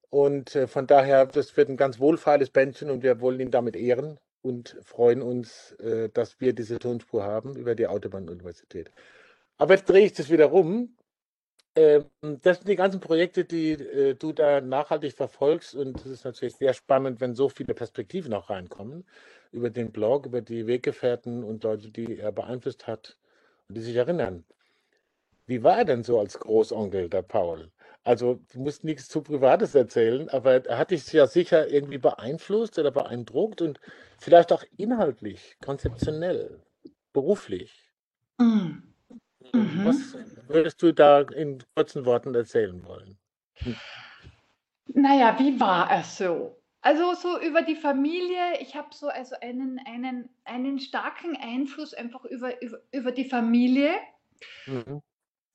Und 0.09 0.55
äh, 0.55 0.67
von 0.67 0.88
daher, 0.88 1.25
das 1.25 1.57
wird 1.57 1.67
ein 1.67 1.75
ganz 1.75 1.99
wohlfeiles 1.99 2.49
Bändchen 2.49 2.89
und 2.89 3.03
wir 3.03 3.19
wollen 3.19 3.41
ihn 3.41 3.51
damit 3.51 3.75
ehren 3.75 4.19
und 4.41 4.77
freuen 4.85 5.21
uns, 5.21 5.73
äh, 5.81 6.07
dass 6.07 6.39
wir 6.39 6.53
diese 6.53 6.79
Tonspur 6.79 7.25
haben 7.25 7.57
über 7.57 7.75
die 7.75 7.88
Autobahn-Universität. 7.88 8.89
Aber 9.57 9.73
jetzt 9.73 9.89
drehe 9.89 10.05
ich 10.05 10.13
das 10.13 10.29
wieder 10.29 10.45
rum 10.45 10.95
das 11.73 12.57
sind 12.57 12.67
die 12.67 12.75
ganzen 12.75 12.99
Projekte, 12.99 13.45
die 13.45 13.71
äh, 13.71 14.15
du 14.15 14.33
da 14.33 14.61
nachhaltig 14.61 15.13
verfolgst. 15.13 15.75
Und 15.75 15.97
es 15.99 16.07
ist 16.07 16.25
natürlich 16.25 16.55
sehr 16.55 16.73
spannend, 16.73 17.21
wenn 17.21 17.35
so 17.35 17.49
viele 17.49 17.73
Perspektiven 17.73 18.33
auch 18.33 18.49
reinkommen 18.49 19.05
über 19.51 19.69
den 19.69 19.91
Blog, 19.91 20.25
über 20.25 20.41
die 20.41 20.67
Weggefährten 20.67 21.43
und 21.43 21.63
Leute, 21.63 21.89
die 21.89 22.17
er 22.17 22.31
beeinflusst 22.31 22.88
hat 22.88 23.17
und 23.67 23.75
die 23.75 23.81
sich 23.81 23.95
erinnern. 23.95 24.45
Wie 25.47 25.63
war 25.63 25.79
er 25.79 25.85
denn 25.85 26.03
so 26.03 26.19
als 26.19 26.39
Großonkel, 26.39 27.09
der 27.09 27.23
Paul? 27.23 27.71
Also, 28.03 28.39
du 28.53 28.59
musst 28.59 28.83
nichts 28.83 29.07
zu 29.09 29.21
Privates 29.21 29.75
erzählen, 29.75 30.29
aber 30.29 30.65
er 30.65 30.77
hat 30.77 30.91
dich 30.91 31.11
ja 31.11 31.27
sicher 31.27 31.69
irgendwie 31.69 31.97
beeinflusst 31.97 32.77
oder 32.79 32.91
beeindruckt 32.91 33.61
und 33.61 33.79
vielleicht 34.19 34.53
auch 34.53 34.63
inhaltlich, 34.77 35.57
konzeptionell, 35.63 36.59
beruflich. 37.13 37.91
Mhm. 38.39 38.93
Mhm. 39.53 39.85
Was 39.85 40.15
würdest 40.49 40.81
du 40.81 40.91
da 40.91 41.21
in 41.21 41.63
kurzen 41.75 42.05
Worten 42.05 42.35
erzählen 42.35 42.83
wollen? 42.83 43.17
Naja, 44.87 45.37
wie 45.39 45.59
war 45.59 45.89
er 45.89 46.03
so? 46.03 46.59
Also 46.81 47.13
so 47.13 47.39
über 47.39 47.61
die 47.61 47.75
Familie, 47.75 48.59
ich 48.61 48.75
habe 48.75 48.89
so 48.91 49.07
also 49.09 49.35
einen, 49.41 49.79
einen, 49.85 50.29
einen 50.45 50.79
starken 50.79 51.35
Einfluss 51.35 51.93
einfach 51.93 52.23
über, 52.25 52.61
über, 52.61 52.79
über 52.91 53.11
die 53.11 53.25
Familie, 53.25 53.91
mhm. 54.65 55.01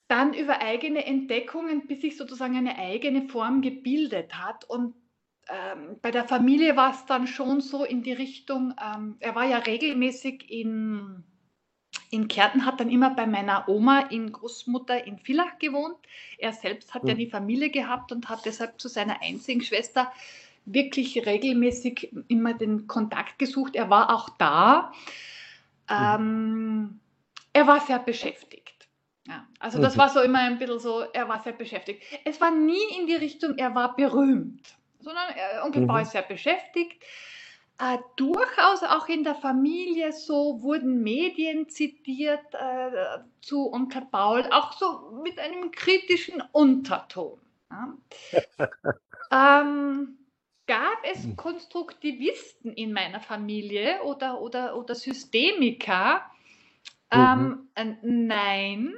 dann 0.08 0.34
über 0.34 0.60
eigene 0.60 1.06
Entdeckungen, 1.06 1.86
bis 1.86 2.02
sich 2.02 2.16
sozusagen 2.18 2.56
eine 2.56 2.76
eigene 2.76 3.28
Form 3.28 3.62
gebildet 3.62 4.34
hat. 4.34 4.68
Und 4.68 4.94
ähm, 5.48 5.98
bei 6.02 6.10
der 6.10 6.28
Familie 6.28 6.76
war 6.76 6.92
es 6.92 7.06
dann 7.06 7.26
schon 7.26 7.62
so 7.62 7.84
in 7.84 8.02
die 8.02 8.12
Richtung, 8.12 8.74
ähm, 8.82 9.16
er 9.20 9.34
war 9.34 9.46
ja 9.46 9.58
regelmäßig 9.58 10.50
in 10.50 11.24
in 12.14 12.28
Kärnten 12.28 12.64
hat 12.64 12.80
dann 12.80 12.90
immer 12.90 13.10
bei 13.10 13.26
meiner 13.26 13.68
Oma 13.68 14.00
in 14.10 14.32
Großmutter 14.32 15.04
in 15.04 15.18
Villach 15.18 15.58
gewohnt. 15.58 15.96
Er 16.38 16.52
selbst 16.52 16.94
hat 16.94 17.02
mhm. 17.02 17.10
ja 17.10 17.14
die 17.16 17.26
Familie 17.26 17.70
gehabt 17.70 18.12
und 18.12 18.28
hat 18.28 18.44
deshalb 18.44 18.80
zu 18.80 18.88
seiner 18.88 19.20
einzigen 19.20 19.60
Schwester 19.60 20.12
wirklich 20.64 21.26
regelmäßig 21.26 22.10
immer 22.28 22.54
den 22.54 22.86
Kontakt 22.86 23.38
gesucht. 23.38 23.76
Er 23.76 23.90
war 23.90 24.14
auch 24.14 24.30
da. 24.38 24.92
Mhm. 25.90 25.96
Ähm, 25.96 27.00
er 27.52 27.66
war 27.66 27.80
sehr 27.80 27.98
beschäftigt. 27.98 28.88
Ja, 29.26 29.46
also 29.58 29.80
das 29.80 29.94
mhm. 29.94 30.00
war 30.00 30.08
so 30.10 30.20
immer 30.20 30.40
ein 30.40 30.58
bisschen 30.58 30.78
so, 30.78 31.00
er 31.12 31.28
war 31.28 31.42
sehr 31.42 31.52
beschäftigt. 31.52 32.02
Es 32.24 32.40
war 32.40 32.50
nie 32.50 32.98
in 32.98 33.06
die 33.06 33.14
Richtung, 33.14 33.56
er 33.56 33.74
war 33.74 33.96
berühmt, 33.96 34.62
sondern 35.00 35.30
äh, 35.30 35.64
Onkel 35.64 35.82
mhm. 35.82 35.86
Paul 35.86 36.02
ist 36.02 36.12
sehr 36.12 36.22
beschäftigt. 36.22 37.02
Äh, 37.78 37.98
durchaus 38.14 38.84
auch 38.84 39.08
in 39.08 39.24
der 39.24 39.34
Familie 39.34 40.12
so 40.12 40.62
wurden 40.62 41.02
Medien 41.02 41.68
zitiert 41.68 42.54
äh, 42.54 43.18
zu 43.40 43.72
Onkel 43.72 44.06
Paul, 44.12 44.44
auch 44.52 44.72
so 44.74 45.20
mit 45.24 45.40
einem 45.40 45.72
kritischen 45.72 46.40
Unterton. 46.52 47.40
Ja. 47.70 47.96
ähm, 49.62 50.18
gab 50.66 50.98
es 51.02 51.24
hm. 51.24 51.36
Konstruktivisten 51.36 52.72
in 52.74 52.92
meiner 52.92 53.20
Familie 53.20 54.02
oder, 54.04 54.40
oder, 54.40 54.76
oder 54.76 54.94
Systemiker? 54.94 56.22
Mhm. 57.12 57.18
Ähm, 57.20 57.68
äh, 57.74 57.94
nein. 58.02 58.94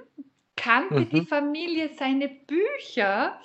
Kannte 0.54 1.00
mhm. 1.00 1.08
die 1.10 1.24
Familie 1.24 1.90
seine 1.94 2.28
Bücher? 2.28 3.40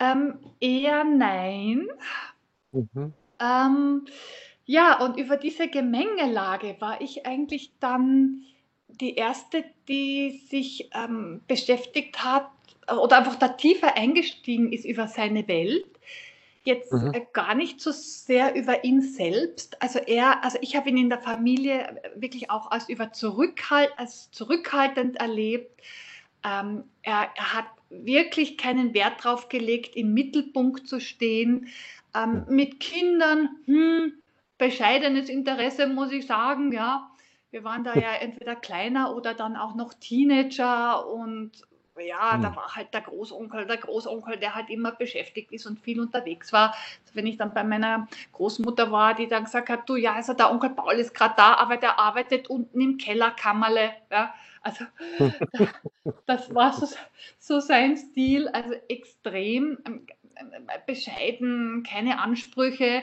Ähm, 0.00 0.40
eher 0.58 1.04
nein. 1.04 1.88
Mhm. 2.72 3.12
Ähm, 3.42 4.06
ja, 4.64 5.00
und 5.04 5.16
über 5.18 5.36
diese 5.36 5.68
Gemengelage 5.68 6.76
war 6.78 7.00
ich 7.00 7.26
eigentlich 7.26 7.72
dann 7.80 8.44
die 8.88 9.14
erste, 9.14 9.64
die 9.88 10.42
sich 10.48 10.90
ähm, 10.94 11.42
beschäftigt 11.48 12.22
hat 12.22 12.48
oder 12.90 13.18
einfach 13.18 13.36
da 13.36 13.48
tiefer 13.48 13.96
eingestiegen 13.96 14.72
ist 14.72 14.84
über 14.84 15.08
seine 15.08 15.48
Welt. 15.48 15.86
Jetzt 16.64 16.92
mhm. 16.92 17.12
äh, 17.12 17.22
gar 17.32 17.54
nicht 17.54 17.80
so 17.80 17.90
sehr 17.90 18.54
über 18.54 18.84
ihn 18.84 19.00
selbst. 19.00 19.82
Also 19.82 19.98
er, 19.98 20.44
also 20.44 20.58
ich 20.60 20.76
habe 20.76 20.90
ihn 20.90 20.96
in 20.96 21.08
der 21.08 21.20
Familie 21.20 22.00
wirklich 22.14 22.50
auch 22.50 22.70
als 22.70 22.88
über 22.88 23.12
Zurückhalt, 23.12 23.90
als 23.96 24.30
zurückhaltend 24.30 25.16
erlebt. 25.16 25.80
Ähm, 26.44 26.84
er, 27.02 27.30
er 27.34 27.54
hat 27.54 27.66
wirklich 27.90 28.56
keinen 28.58 28.94
Wert 28.94 29.24
darauf 29.24 29.48
gelegt, 29.48 29.96
im 29.96 30.14
Mittelpunkt 30.14 30.88
zu 30.88 31.00
stehen. 31.00 31.68
Ähm, 32.14 32.44
mit 32.48 32.80
Kindern, 32.80 33.48
hm, 33.64 34.12
bescheidenes 34.58 35.28
Interesse, 35.28 35.86
muss 35.86 36.12
ich 36.12 36.26
sagen, 36.26 36.72
ja. 36.72 37.08
Wir 37.50 37.64
waren 37.64 37.84
da 37.84 37.94
ja 37.94 38.14
entweder 38.14 38.56
kleiner 38.56 39.14
oder 39.14 39.34
dann 39.34 39.56
auch 39.56 39.74
noch 39.74 39.94
Teenager 39.94 41.06
und 41.06 41.52
ja, 42.00 42.38
da 42.38 42.48
hm. 42.48 42.56
war 42.56 42.74
halt 42.74 42.94
der 42.94 43.02
Großonkel, 43.02 43.66
der 43.66 43.76
Großonkel, 43.76 44.38
der 44.38 44.54
halt 44.54 44.70
immer 44.70 44.92
beschäftigt 44.92 45.52
ist 45.52 45.66
und 45.66 45.78
viel 45.78 46.00
unterwegs 46.00 46.52
war. 46.52 46.70
Also 46.70 47.14
wenn 47.14 47.26
ich 47.26 47.36
dann 47.36 47.52
bei 47.52 47.64
meiner 47.64 48.08
Großmutter 48.32 48.90
war, 48.90 49.14
die 49.14 49.28
dann 49.28 49.44
gesagt 49.44 49.68
hat, 49.68 49.88
du, 49.88 49.96
ja, 49.96 50.14
also 50.14 50.32
der 50.32 50.50
Onkel 50.50 50.70
Paul 50.70 50.94
ist 50.94 51.14
gerade 51.14 51.34
da, 51.36 51.54
aber 51.54 51.76
der 51.76 51.98
arbeitet 51.98 52.48
unten 52.48 52.80
im 52.80 52.96
Kellerkammerle, 52.96 53.92
ja. 54.10 54.34
Also 54.62 54.84
das 56.26 56.54
war 56.54 56.72
so, 56.72 56.86
so 57.38 57.60
sein 57.60 57.96
Stil, 57.96 58.48
also 58.48 58.74
extrem 58.88 59.78
ähm, 59.86 60.06
bescheiden, 60.86 61.84
keine 61.88 62.20
Ansprüche, 62.20 63.02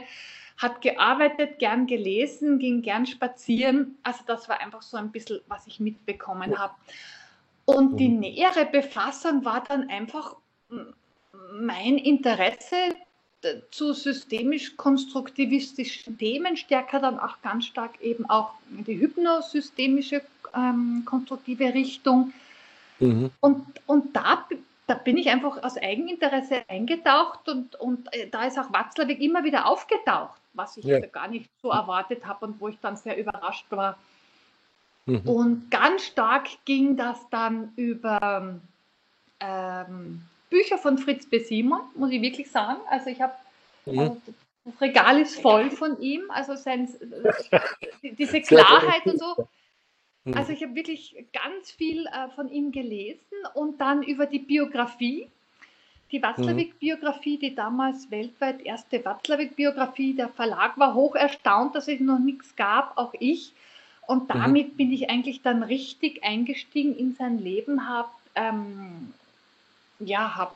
hat 0.57 0.81
gearbeitet, 0.81 1.59
gern 1.59 1.87
gelesen, 1.87 2.59
ging 2.59 2.81
gern 2.81 3.05
spazieren. 3.05 3.97
Also 4.03 4.19
das 4.27 4.49
war 4.49 4.59
einfach 4.59 4.81
so 4.81 4.97
ein 4.97 5.11
bisschen, 5.11 5.39
was 5.47 5.65
ich 5.67 5.79
mitbekommen 5.79 6.59
habe. 6.59 6.73
Und 7.65 7.97
die 7.97 8.09
mhm. 8.09 8.19
nähere 8.19 8.65
Befassung 8.65 9.45
war 9.45 9.63
dann 9.63 9.89
einfach 9.89 10.35
mein 11.53 11.97
Interesse 11.97 12.75
zu 13.71 13.93
systemisch-konstruktivistischen 13.93 16.17
Themen, 16.17 16.57
stärker 16.57 16.99
dann 16.99 17.17
auch 17.19 17.41
ganz 17.41 17.65
stark 17.65 18.01
eben 18.01 18.29
auch 18.29 18.51
die 18.69 18.99
hypnosystemische 18.99 20.21
ähm, 20.53 21.03
konstruktive 21.05 21.73
Richtung. 21.73 22.33
Mhm. 22.99 23.31
Und, 23.39 23.65
und 23.85 24.13
da, 24.15 24.45
da 24.89 24.95
bin 24.95 25.17
ich 25.17 25.29
einfach 25.29 25.61
aus 25.61 25.77
Eigeninteresse 25.77 26.63
eingetaucht 26.67 27.47
und, 27.47 27.75
und 27.75 28.11
äh, 28.11 28.27
da 28.27 28.45
ist 28.45 28.57
auch 28.57 28.73
Watzlawick 28.73 29.21
immer 29.21 29.43
wieder 29.43 29.67
aufgetaucht, 29.67 30.41
was 30.53 30.77
ich 30.77 30.85
ja. 30.85 30.99
gar 30.99 31.27
nicht 31.27 31.47
so 31.61 31.69
erwartet 31.69 32.25
habe 32.25 32.47
und 32.47 32.59
wo 32.59 32.69
ich 32.69 32.79
dann 32.81 32.97
sehr 32.97 33.15
überrascht 33.15 33.67
war. 33.69 33.99
Mhm. 35.05 35.21
Und 35.29 35.71
ganz 35.71 36.05
stark 36.05 36.47
ging 36.65 36.97
das 36.97 37.19
dann 37.29 37.71
über 37.75 38.59
ähm, 39.39 40.23
Bücher 40.49 40.79
von 40.79 40.97
Fritz 40.97 41.27
B. 41.27 41.37
Simon, 41.37 41.81
muss 41.93 42.09
ich 42.09 42.21
wirklich 42.23 42.49
sagen. 42.49 42.79
Also 42.89 43.11
ich 43.11 43.21
habe, 43.21 43.33
mhm. 43.85 43.99
also 43.99 44.21
das 44.65 44.81
Regal 44.81 45.21
ist 45.21 45.39
voll 45.39 45.69
von 45.69 46.01
ihm, 46.01 46.23
also 46.29 46.55
sein, 46.55 46.89
diese 48.01 48.41
Klarheit 48.41 49.05
und 49.05 49.19
so. 49.19 49.47
Mhm. 50.29 50.37
Also 50.37 50.53
ich 50.53 50.61
habe 50.63 50.75
wirklich 50.75 51.15
ganz 51.33 51.71
viel 51.71 52.05
äh, 52.07 52.29
von 52.35 52.49
ihm 52.49 52.71
gelesen 52.71 53.19
und 53.53 53.81
dann 53.81 54.03
über 54.03 54.25
die 54.25 54.39
Biografie, 54.39 55.27
die 56.11 56.21
Watzlawick-Biografie, 56.21 57.37
die 57.37 57.55
damals 57.55 58.09
weltweit 58.09 58.61
erste 58.61 59.03
Watzlawick-Biografie. 59.05 60.15
Der 60.15 60.29
Verlag 60.29 60.77
war 60.77 60.95
hoch 60.95 61.15
erstaunt, 61.15 61.75
dass 61.75 61.87
es 61.87 61.99
noch 61.99 62.19
nichts 62.19 62.55
gab, 62.55 62.97
auch 62.97 63.13
ich. 63.19 63.53
Und 64.07 64.23
mhm. 64.23 64.27
damit 64.39 64.73
mhm. 64.73 64.77
bin 64.77 64.91
ich 64.91 65.09
eigentlich 65.09 65.41
dann 65.41 65.61
richtig 65.61 66.23
eingestiegen 66.23 66.95
in 66.95 67.13
sein 67.13 67.37
Leben, 67.37 67.87
habe 67.87 68.09
ähm, 68.35 69.13
ja, 69.99 70.35
habe 70.35 70.55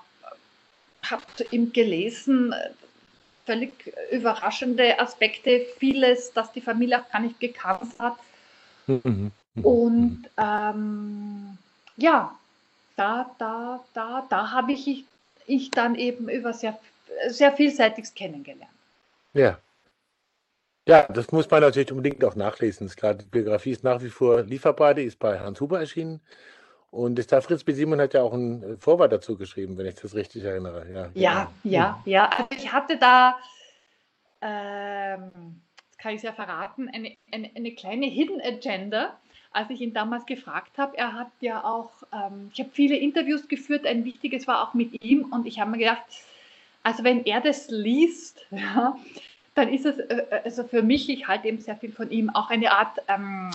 hab 1.04 1.22
ihm 1.52 1.72
gelesen, 1.74 2.56
völlig 3.46 3.94
überraschende 4.12 5.00
Aspekte, 5.00 5.66
vieles, 5.78 6.32
das 6.34 6.52
die 6.54 6.62
Familie 6.62 7.02
auch 7.02 7.12
gar 7.12 7.22
nicht 7.22 7.40
gekannt 7.40 7.94
hat. 8.00 8.16
Mhm. 8.88 9.32
Und 9.62 10.30
ähm, 10.38 11.58
ja, 11.98 12.36
da, 12.96 13.30
da, 13.38 13.84
da, 13.94 14.26
da 14.30 14.52
habe 14.52 14.72
ich, 14.72 15.06
ich 15.46 15.72
dann 15.72 15.96
eben 15.96 16.30
über 16.30 16.54
sehr, 16.54 16.78
sehr 17.28 17.52
vielseitiges 17.52 18.14
kennengelernt. 18.14 18.72
Ja. 19.34 19.60
Ja, 20.86 21.04
das 21.08 21.32
muss 21.32 21.50
man 21.50 21.62
natürlich 21.62 21.92
unbedingt 21.92 22.24
auch 22.26 22.36
nachlesen. 22.36 22.90
Klar, 22.90 23.14
die 23.14 23.26
Biografie 23.26 23.72
ist 23.72 23.86
nach 23.86 24.02
wie 24.02 24.10
vor 24.10 24.42
lieferbar, 24.42 24.94
die 24.94 25.04
ist 25.04 25.18
bei 25.18 25.40
Hans 25.40 25.62
Huber 25.62 25.80
erschienen. 25.80 26.20
Und 26.92 27.16
der 27.16 27.42
Fritz 27.42 27.64
B. 27.64 27.74
Simon 27.74 28.00
hat 28.00 28.14
ja 28.14 28.22
auch 28.22 28.34
ein 28.34 28.62
äh, 28.62 28.78
Vorwort 28.78 29.12
dazu 29.12 29.36
geschrieben, 29.36 29.78
wenn 29.78 29.88
ich 29.88 29.96
das 29.96 30.14
richtig 30.14 30.44
erinnere. 30.44 30.86
Ja, 30.92 31.10
ja, 31.14 31.52
genau. 31.64 31.76
ja. 31.76 32.02
ja. 32.06 32.30
Also 32.30 32.48
ich 32.56 32.72
hatte 32.72 32.98
da, 32.98 33.40
ähm, 34.42 35.62
das 35.90 35.98
kann 35.98 36.14
ich 36.14 36.22
ja 36.22 36.34
verraten, 36.34 36.90
eine, 36.90 37.16
eine, 37.32 37.50
eine, 37.56 37.74
kleine 37.74 38.06
Hidden 38.06 38.42
Agenda, 38.42 39.18
als 39.54 39.70
ich 39.70 39.82
ihn 39.82 39.94
damals 39.94 40.26
gefragt 40.26 40.78
habe. 40.78 40.98
Er 40.98 41.14
hat 41.14 41.32
ja 41.40 41.64
auch, 41.64 41.92
ähm, 42.12 42.52
ich 42.54 42.60
habe 42.60 42.72
viele 42.74 42.98
Interviews 42.98 43.48
geführt, 43.48 43.86
ein 43.86 44.04
wichtiges 44.04 44.48
war 44.48 44.68
auch 44.68 44.74
mit 44.74 45.04
ihm 45.04 45.32
und 45.32 45.46
ich 45.46 45.60
habe 45.60 45.72
mir 45.72 45.78
gedacht, 45.78 46.04
also 46.82 47.04
wenn 47.04 47.24
er 47.26 47.40
das 47.42 47.70
liest, 47.70 48.46
ja, 48.52 48.98
dann 49.56 49.70
ist 49.70 49.86
es 49.86 49.98
äh, 50.00 50.26
äh, 50.30 50.42
also 50.44 50.64
für 50.64 50.82
mich, 50.82 51.10
ich 51.10 51.28
halte 51.28 51.48
eben 51.48 51.60
sehr 51.60 51.78
viel 51.78 51.92
von 51.92 52.10
ihm, 52.10 52.30
auch 52.32 52.50
eine 52.50 52.72
Art 52.72 53.00
ähm, 53.08 53.52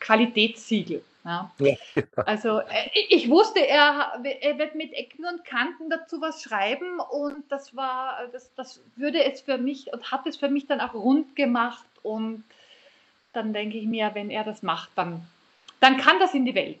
Qualitätssiegel. 0.00 1.02
Ja. 1.24 1.50
Ja. 1.58 1.74
Also 2.26 2.60
äh, 2.60 2.90
ich 3.08 3.28
wusste, 3.28 3.66
er, 3.66 4.20
er, 4.40 4.58
wird 4.58 4.74
mit 4.74 4.92
Ecken 4.92 5.24
und 5.24 5.44
Kanten 5.44 5.90
dazu 5.90 6.20
was 6.20 6.42
schreiben 6.42 7.00
und 7.00 7.50
das 7.50 7.74
war, 7.74 8.28
das, 8.32 8.54
das 8.54 8.80
würde 8.96 9.24
es 9.24 9.40
für 9.40 9.58
mich 9.58 9.92
und 9.92 10.10
hat 10.10 10.26
es 10.26 10.36
für 10.36 10.48
mich 10.48 10.66
dann 10.66 10.80
auch 10.80 10.94
rund 10.94 11.34
gemacht 11.34 11.84
und 12.02 12.44
dann 13.32 13.52
denke 13.52 13.78
ich 13.78 13.86
mir, 13.86 14.10
wenn 14.14 14.30
er 14.30 14.44
das 14.44 14.62
macht, 14.62 14.90
dann, 14.94 15.26
dann 15.84 15.98
kann 15.98 16.18
das 16.18 16.34
in 16.34 16.44
die 16.44 16.54
Welt. 16.54 16.80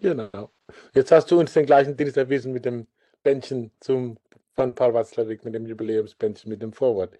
Genau. 0.00 0.50
Jetzt 0.94 1.12
hast 1.12 1.30
du 1.30 1.40
uns 1.40 1.52
den 1.54 1.66
gleichen 1.66 1.96
Dienst 1.96 2.16
erwiesen 2.16 2.52
mit 2.52 2.64
dem 2.64 2.86
Bändchen 3.22 3.70
zum 3.80 4.18
von 4.54 4.74
Paul 4.74 4.92
Watzlawick 4.92 5.44
mit 5.44 5.54
dem 5.54 5.64
Jubiläumsbändchen, 5.64 6.50
mit 6.50 6.60
dem 6.60 6.74
Vorwort. 6.74 7.14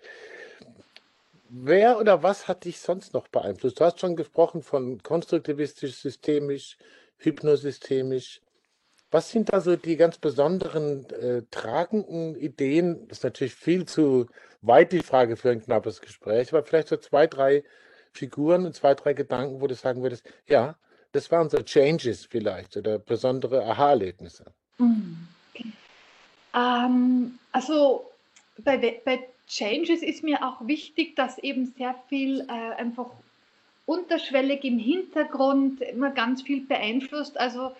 Wer 1.49 1.99
oder 1.99 2.23
was 2.23 2.49
hat 2.49 2.64
dich 2.64 2.79
sonst 2.79 3.14
noch 3.14 3.29
beeinflusst? 3.29 3.81
Du 3.81 3.85
hast 3.85 3.99
schon 3.99 4.14
gesprochen 4.14 4.62
von 4.62 5.03
konstruktivistisch, 5.03 5.96
systemisch, 5.96 6.77
hypnosystemisch. 7.16 8.42
Was 9.11 9.31
sind 9.31 9.53
da 9.53 9.61
so 9.61 9.75
die 9.75 9.96
ganz 9.96 10.18
besonderen 10.18 11.09
äh, 11.11 11.42
tragenden 11.51 12.37
Ideen? 12.37 13.09
Das 13.09 13.18
ist 13.18 13.25
natürlich 13.25 13.55
viel 13.55 13.87
zu 13.87 14.27
weit 14.61 14.92
die 14.92 15.01
Frage 15.01 15.37
für 15.37 15.51
ein 15.51 15.62
knappes 15.62 16.03
Gespräch, 16.03 16.53
aber 16.53 16.62
vielleicht 16.62 16.88
so 16.88 16.99
zwei, 16.99 17.27
drei 17.27 17.64
Figuren 18.12 18.66
und 18.66 18.75
zwei, 18.75 18.94
drei 18.94 19.12
Gedanken, 19.12 19.61
wo 19.61 19.66
du 19.66 19.75
sagen 19.75 20.03
würdest, 20.03 20.25
ja, 20.46 20.77
das 21.12 21.31
waren 21.31 21.49
so 21.49 21.59
Changes 21.62 22.27
vielleicht 22.27 22.77
oder 22.77 22.99
besondere 22.99 23.64
Aha-Erlebnisse. 23.64 24.44
Mhm. 24.79 25.29
Ähm, 26.55 27.38
also 27.53 28.11
bei, 28.59 29.01
bei 29.05 29.29
Changes 29.46 30.03
ist 30.03 30.23
mir 30.23 30.46
auch 30.46 30.66
wichtig, 30.66 31.16
dass 31.16 31.38
eben 31.38 31.73
sehr 31.77 31.94
viel 32.09 32.40
äh, 32.40 32.75
einfach 32.77 33.11
unterschwellig 33.87 34.64
im 34.64 34.79
Hintergrund 34.79 35.81
immer 35.81 36.11
ganz 36.11 36.42
viel 36.42 36.64
beeinflusst. 36.64 37.38
Also 37.38 37.73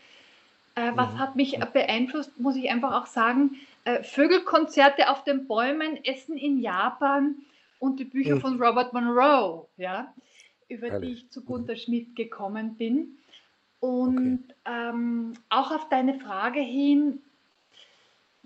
äh, 0.75 0.93
was 0.95 1.13
mhm. 1.13 1.19
hat 1.19 1.37
mich 1.37 1.59
beeinflusst, 1.73 2.39
muss 2.39 2.57
ich 2.57 2.71
einfach 2.71 3.01
auch 3.01 3.07
sagen. 3.07 3.61
Äh, 3.85 4.03
Vögelkonzerte 4.03 5.11
auf 5.11 5.23
den 5.25 5.47
Bäumen, 5.47 6.05
Essen 6.05 6.37
in 6.37 6.61
Japan 6.61 7.37
und 7.81 7.99
die 7.99 8.05
Bücher 8.05 8.37
mhm. 8.37 8.41
von 8.41 8.63
Robert 8.63 8.93
Monroe, 8.93 9.67
ja, 9.77 10.15
über 10.69 10.89
Herrlich. 10.89 11.09
die 11.09 11.15
ich 11.15 11.31
zu 11.31 11.43
Gunther 11.43 11.75
Schmidt 11.75 12.15
gekommen 12.15 12.77
bin. 12.77 13.19
Und 13.81 14.45
okay. 14.45 14.89
ähm, 14.91 15.33
auch 15.49 15.73
auf 15.73 15.89
deine 15.89 16.21
Frage 16.21 16.61
hin, 16.61 17.21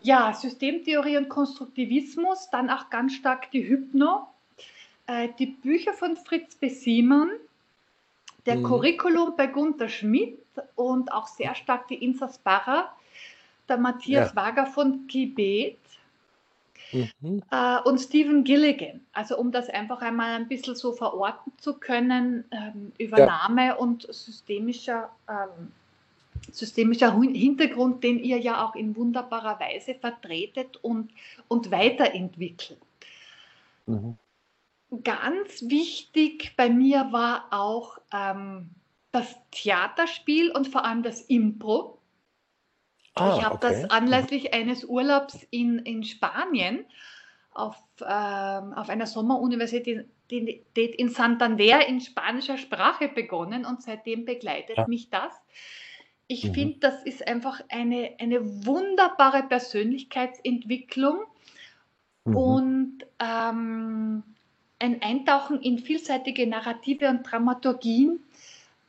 ja, 0.01 0.33
Systemtheorie 0.33 1.17
und 1.17 1.29
Konstruktivismus, 1.29 2.49
dann 2.51 2.71
auch 2.71 2.89
ganz 2.89 3.15
stark 3.15 3.51
die 3.51 3.69
Hypno, 3.69 4.29
äh, 5.07 5.29
die 5.39 5.47
Bücher 5.47 5.93
von 5.93 6.17
Fritz 6.17 6.55
B. 6.55 6.69
Simon, 6.69 7.31
der 8.47 8.57
mhm. 8.57 8.65
Curriculum 8.65 9.35
bei 9.37 9.49
Gunther 9.49 9.89
Schmidt 9.89 10.39
und 10.77 11.13
auch 11.13 11.27
sehr 11.27 11.55
stark 11.57 11.89
die 11.89 11.97
Insas 11.97 12.39
Barra, 12.39 12.95
der 13.69 13.79
Matthias 13.79 14.31
ja. 14.31 14.37
Wager 14.37 14.67
von 14.67 15.09
Kibet 15.09 15.79
mhm. 17.21 17.43
äh, 17.51 17.81
und 17.85 17.99
Stephen 17.99 18.45
Gilligan. 18.45 19.01
Also 19.13 19.37
um 19.37 19.53
das 19.53 19.69
einfach 19.69 20.01
einmal 20.01 20.35
ein 20.35 20.49
bisschen 20.49 20.75
so 20.75 20.93
verorten 20.93 21.53
zu 21.59 21.75
können, 21.75 22.45
ähm, 22.51 22.93
Übernahme 22.99 23.67
ja. 23.67 23.75
und 23.75 24.07
systemischer 24.13 25.11
ähm, 25.29 25.73
systemischer 26.53 27.19
Hintergrund, 27.19 28.03
den 28.05 28.19
ihr 28.19 28.39
ja 28.39 28.65
auch 28.65 28.75
in 28.75 28.97
wunderbarer 28.97 29.59
Weise 29.61 29.95
vertretet 29.95 30.77
und, 30.83 31.11
und 31.49 31.71
weiterentwickelt. 31.71 32.79
Mhm. 33.87 34.19
Ganz 35.03 35.63
wichtig 35.63 36.55
bei 36.57 36.69
mir 36.69 37.09
war 37.11 37.47
auch 37.51 37.99
ähm, 38.13 38.71
das 39.13 39.35
Theaterspiel 39.51 40.51
und 40.51 40.69
vor 40.69 40.85
allem 40.85 41.03
das 41.03 41.23
Impro. 41.23 41.99
Ah, 43.15 43.37
ich 43.39 43.45
habe 43.45 43.55
okay. 43.55 43.83
das 43.83 43.91
anlässlich 43.91 44.53
eines 44.53 44.85
Urlaubs 44.85 45.47
in, 45.51 45.79
in 45.81 46.03
Spanien 46.03 46.85
auf, 47.53 47.77
ähm, 48.01 48.73
auf 48.75 48.89
einer 48.89 49.07
Sommeruniversität 49.07 50.09
in 50.31 51.09
Santander 51.11 51.87
in 51.87 52.01
spanischer 52.01 52.59
Sprache 52.59 53.09
begonnen 53.09 53.65
und 53.65 53.83
seitdem 53.83 54.25
begleitet 54.25 54.77
ja. 54.79 54.89
mich 54.89 55.11
das. 55.11 55.33
Ich 56.27 56.45
mhm. 56.49 56.55
finde, 56.55 56.79
das 56.81 57.05
ist 57.05 57.27
einfach 57.27 57.61
eine, 57.69 58.15
eine 58.19 58.67
wunderbare 58.67 59.45
Persönlichkeitsentwicklung 59.45 61.19
mhm. 62.25 62.37
und 62.37 62.99
ähm, 63.21 64.23
ein 64.79 65.03
Eintauchen 65.03 65.61
in 65.61 65.79
vielseitige 65.79 66.47
Narrative 66.47 67.09
und 67.09 67.23
Dramaturgien. 67.23 68.21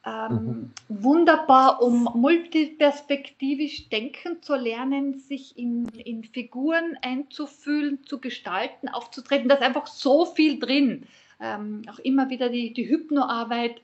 Ähm, 0.06 0.34
mhm. 0.34 0.72
Wunderbar, 0.88 1.82
um 1.82 2.04
multiperspektivisch 2.14 3.90
denken 3.90 4.42
zu 4.42 4.56
lernen, 4.56 5.18
sich 5.18 5.58
in, 5.58 5.88
in 5.90 6.24
Figuren 6.24 6.98
einzufühlen, 7.02 8.04
zu 8.04 8.20
gestalten, 8.20 8.88
aufzutreten. 8.88 9.50
Da 9.50 9.56
ist 9.56 9.64
einfach 9.64 9.88
so 9.88 10.26
viel 10.26 10.60
drin. 10.60 11.08
Ähm, 11.40 11.82
auch 11.92 12.00
immer 12.00 12.30
wieder 12.30 12.50
die, 12.50 12.72
die 12.74 12.88
Hypnoarbeit 12.88 13.82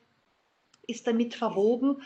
ist 0.88 1.08
damit 1.08 1.34
verwoben 1.34 2.02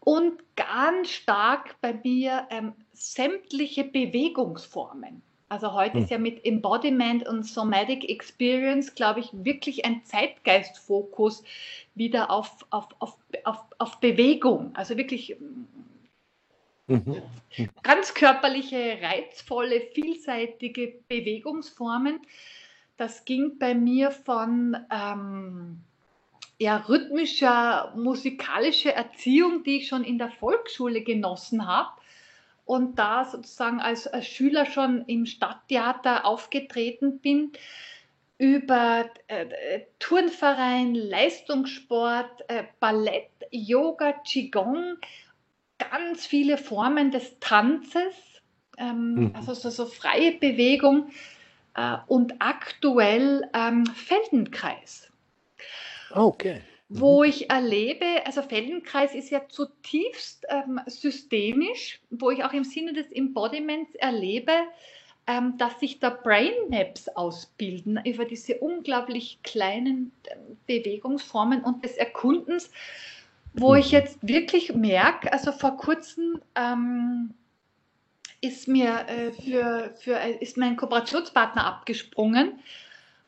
und 0.00 0.42
ganz 0.54 1.10
stark 1.10 1.80
bei 1.80 1.94
mir 2.04 2.46
ähm, 2.50 2.74
sämtliche 2.92 3.84
Bewegungsformen. 3.84 5.22
Also 5.48 5.72
heute 5.72 5.94
hm. 5.94 6.02
ist 6.02 6.10
ja 6.10 6.18
mit 6.18 6.44
Embodiment 6.44 7.26
und 7.26 7.44
Somatic 7.44 8.08
Experience, 8.08 8.94
glaube 8.94 9.20
ich, 9.20 9.30
wirklich 9.32 9.84
ein 9.84 10.04
Zeitgeistfokus 10.04 11.44
wieder 11.94 12.30
auf, 12.30 12.66
auf, 12.70 12.88
auf, 12.98 13.16
auf, 13.44 13.64
auf 13.78 14.00
Bewegung. 14.00 14.74
Also 14.74 14.96
wirklich 14.96 15.36
Mhm. 16.88 17.20
Ganz 17.82 18.14
körperliche, 18.14 18.98
reizvolle, 19.02 19.80
vielseitige 19.92 21.00
Bewegungsformen. 21.08 22.20
Das 22.96 23.24
ging 23.24 23.58
bei 23.58 23.74
mir 23.74 24.12
von 24.12 24.76
ähm, 24.90 25.80
ja, 26.58 26.76
rhythmischer, 26.76 27.92
musikalischer 27.96 28.92
Erziehung, 28.92 29.64
die 29.64 29.78
ich 29.78 29.88
schon 29.88 30.04
in 30.04 30.18
der 30.18 30.30
Volksschule 30.30 31.02
genossen 31.02 31.66
habe 31.66 31.90
und 32.66 32.98
da 32.98 33.24
sozusagen 33.24 33.80
als, 33.80 34.06
als 34.06 34.26
Schüler 34.26 34.66
schon 34.66 35.04
im 35.06 35.24
Stadttheater 35.24 36.26
aufgetreten 36.26 37.20
bin, 37.20 37.52
über 38.38 39.08
äh, 39.28 39.80
Turnverein, 39.98 40.94
Leistungssport, 40.94 42.44
äh, 42.48 42.64
Ballett, 42.80 43.30
Yoga, 43.50 44.12
Qigong, 44.12 44.98
ganz 45.78 46.26
viele 46.26 46.58
Formen 46.58 47.10
des 47.10 47.38
Tanzes, 47.40 48.14
ähm, 48.76 49.14
mhm. 49.14 49.32
also 49.34 49.54
so, 49.54 49.70
so, 49.70 49.86
freie 49.86 50.32
Bewegung 50.32 51.10
äh, 51.76 51.96
und 52.08 52.34
aktuell 52.40 53.48
ähm, 53.54 53.86
Feldenkreis. 53.86 55.10
Okay. 56.10 56.60
Mhm. 56.88 57.00
Wo 57.00 57.24
ich 57.24 57.50
erlebe, 57.50 58.04
also 58.24 58.42
Feldenkreis 58.42 59.14
ist 59.14 59.30
ja 59.30 59.48
zutiefst 59.48 60.46
ähm, 60.48 60.80
systemisch, 60.86 62.00
wo 62.10 62.30
ich 62.30 62.44
auch 62.44 62.52
im 62.52 62.64
Sinne 62.64 62.92
des 62.92 63.10
Embodiments 63.10 63.94
erlebe, 63.96 64.52
ähm, 65.26 65.58
dass 65.58 65.80
sich 65.80 65.98
da 65.98 66.10
Brain 66.10 66.52
Maps 66.68 67.08
ausbilden 67.08 68.00
über 68.04 68.24
diese 68.24 68.58
unglaublich 68.58 69.40
kleinen 69.42 70.12
ähm, 70.30 70.56
Bewegungsformen 70.66 71.64
und 71.64 71.84
des 71.84 71.96
Erkundens, 71.96 72.70
wo 73.52 73.74
ich 73.74 73.86
mhm. 73.86 73.98
jetzt 73.98 74.18
wirklich 74.22 74.74
merke, 74.74 75.32
also 75.32 75.50
vor 75.50 75.76
kurzem 75.76 76.40
ähm, 76.54 77.34
ist 78.40 78.68
mir 78.68 79.08
äh, 79.08 79.32
für, 79.32 79.94
für, 79.98 80.20
äh, 80.20 80.36
ist 80.38 80.56
mein 80.56 80.76
Kooperationspartner 80.76 81.64
abgesprungen 81.64 82.60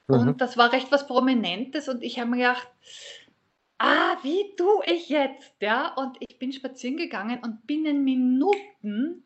mhm. 0.06 0.14
und 0.14 0.40
das 0.40 0.56
war 0.56 0.72
recht 0.72 0.92
was 0.92 1.08
Prominentes 1.08 1.88
und 1.88 2.04
ich 2.04 2.20
habe 2.20 2.30
mir 2.30 2.36
gedacht, 2.36 2.68
ah, 3.78 4.16
wie 4.22 4.54
tue 4.56 4.84
ich 4.86 5.08
jetzt? 5.08 5.54
Ja, 5.60 5.94
und 5.94 6.16
ich 6.20 6.38
bin 6.38 6.52
spazieren 6.52 6.96
gegangen 6.96 7.40
und 7.42 7.66
binnen 7.66 8.04
Minuten 8.04 9.24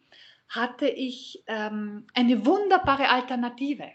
hatte 0.48 0.88
ich 0.88 1.42
ähm, 1.46 2.06
eine 2.14 2.44
wunderbare 2.44 3.08
Alternative, 3.08 3.90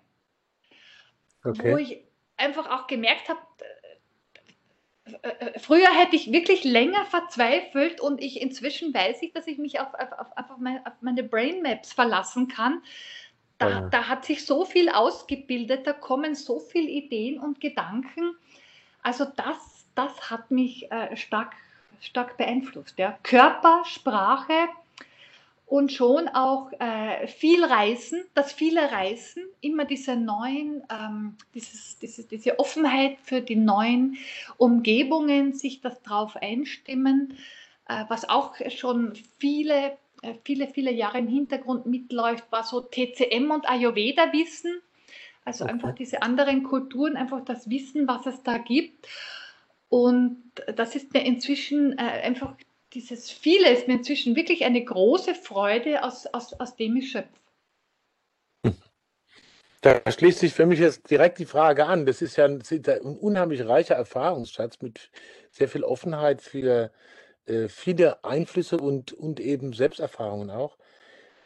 okay. 1.43 1.72
wo 1.72 1.78
ich 1.78 2.04
einfach 2.36 2.70
auch 2.70 2.88
gemerkt 2.88 3.30
habe, 3.30 3.39
äh, 5.22 5.28
äh, 5.28 5.60
früher 5.60 5.89
hätte 5.93 6.15
ich 6.15 6.32
wirklich 6.32 6.63
länger 6.63 7.06
verzweifelt 7.06 8.02
und 8.02 8.22
ich 8.22 8.41
inzwischen 8.41 8.93
weiß 8.93 9.22
ich, 9.22 9.34
dass 9.34 9.48
ich 9.48 9.58
mich 9.58 9.80
auf, 9.80 9.93
auf, 9.93 10.12
auf, 10.36 10.52
auf 10.52 10.58
meine, 10.58 10.84
meine 11.02 11.24
Brain 11.24 11.62
Maps 11.62 11.93
verlassen 11.93 12.48
kann. 12.48 12.82
Da, 13.60 13.70
ja. 13.70 13.89
da, 13.89 14.08
hat 14.08 14.26
sich 14.26 14.46
so 14.46 14.65
viel 14.65 14.89
ausgebildet, 14.89 15.88
da 15.88 15.93
kommen 15.93 16.36
so 16.36 16.60
viele 16.60 16.89
Ideen 16.89 17.39
und 17.39 17.60
Gedanken. 17.60 18.36
Also 19.02 19.26
das, 19.26 19.77
das 19.98 20.30
hat 20.30 20.52
mich 20.52 20.92
äh, 20.92 21.16
stark, 21.16 21.56
stark 22.00 22.38
beeinflusst. 22.38 22.98
Ja. 22.98 23.18
Körper, 23.24 23.84
Sprache, 23.86 24.70
und 25.68 25.92
schon 25.92 26.30
auch 26.30 26.72
äh, 26.80 27.28
viel 27.28 27.64
Reisen, 27.64 28.24
das 28.34 28.54
viele 28.54 28.90
Reisen, 28.90 29.44
immer 29.60 29.84
diese 29.84 30.16
neuen, 30.16 30.82
ähm, 30.90 31.36
dieses, 31.54 32.00
diese, 32.00 32.24
diese 32.24 32.58
Offenheit 32.58 33.18
für 33.22 33.42
die 33.42 33.58
neuen 33.58 34.18
Umgebungen, 34.56 35.54
sich 35.54 35.82
das 35.82 36.02
drauf 36.04 36.38
einstimmen, 36.38 37.38
äh, 37.90 38.06
was 38.08 38.30
auch 38.30 38.56
schon 38.70 39.14
viele, 39.40 39.98
äh, 40.22 40.36
viele, 40.46 40.70
viele 40.70 40.92
Jahre 40.92 41.18
im 41.18 41.28
Hintergrund 41.28 41.86
mitläuft, 41.86 42.50
war 42.50 42.64
so 42.64 42.80
TCM 42.80 43.52
und 43.52 43.70
Ayurveda-Wissen, 43.70 44.80
also 45.44 45.66
okay. 45.66 45.74
einfach 45.74 45.96
diese 45.96 46.22
anderen 46.22 46.64
Kulturen, 46.64 47.18
einfach 47.18 47.44
das 47.44 47.70
Wissen, 47.70 48.08
was 48.08 48.26
es 48.26 48.42
da 48.42 48.58
gibt. 48.58 49.06
Und 49.89 50.52
das 50.76 50.95
ist 50.95 51.13
mir 51.13 51.26
inzwischen 51.26 51.97
äh, 51.97 52.02
einfach 52.02 52.56
dieses 52.93 53.30
Viele 53.30 53.69
ist 53.71 53.88
mir 53.88 53.95
inzwischen 53.95 54.36
wirklich 54.36 54.65
eine 54.65 54.84
große 54.84 55.36
Freude, 55.36 56.04
aus, 56.04 56.26
aus, 56.28 56.54
aus 56.54 56.76
dem 56.76 56.95
ich 56.97 57.12
schöpfe. 57.12 57.30
Da 59.82 60.02
schließt 60.10 60.39
sich 60.39 60.54
für 60.54 60.65
mich 60.65 60.80
jetzt 60.80 61.10
direkt 61.10 61.38
die 61.38 61.45
Frage 61.45 61.86
an. 61.86 62.06
Das 62.06 62.21
ist 62.21 62.36
ja 62.36 62.45
ein, 62.45 62.63
ein 62.69 63.17
unheimlich 63.17 63.65
reicher 63.65 63.95
Erfahrungsschatz 63.95 64.82
mit 64.82 65.12
sehr 65.52 65.67
viel 65.67 65.84
Offenheit 65.84 66.41
für 66.41 66.91
äh, 67.45 67.67
viele 67.67 68.23
Einflüsse 68.23 68.78
und, 68.78 69.13
und 69.13 69.39
eben 69.39 69.73
Selbsterfahrungen 69.73 70.50
auch. 70.50 70.78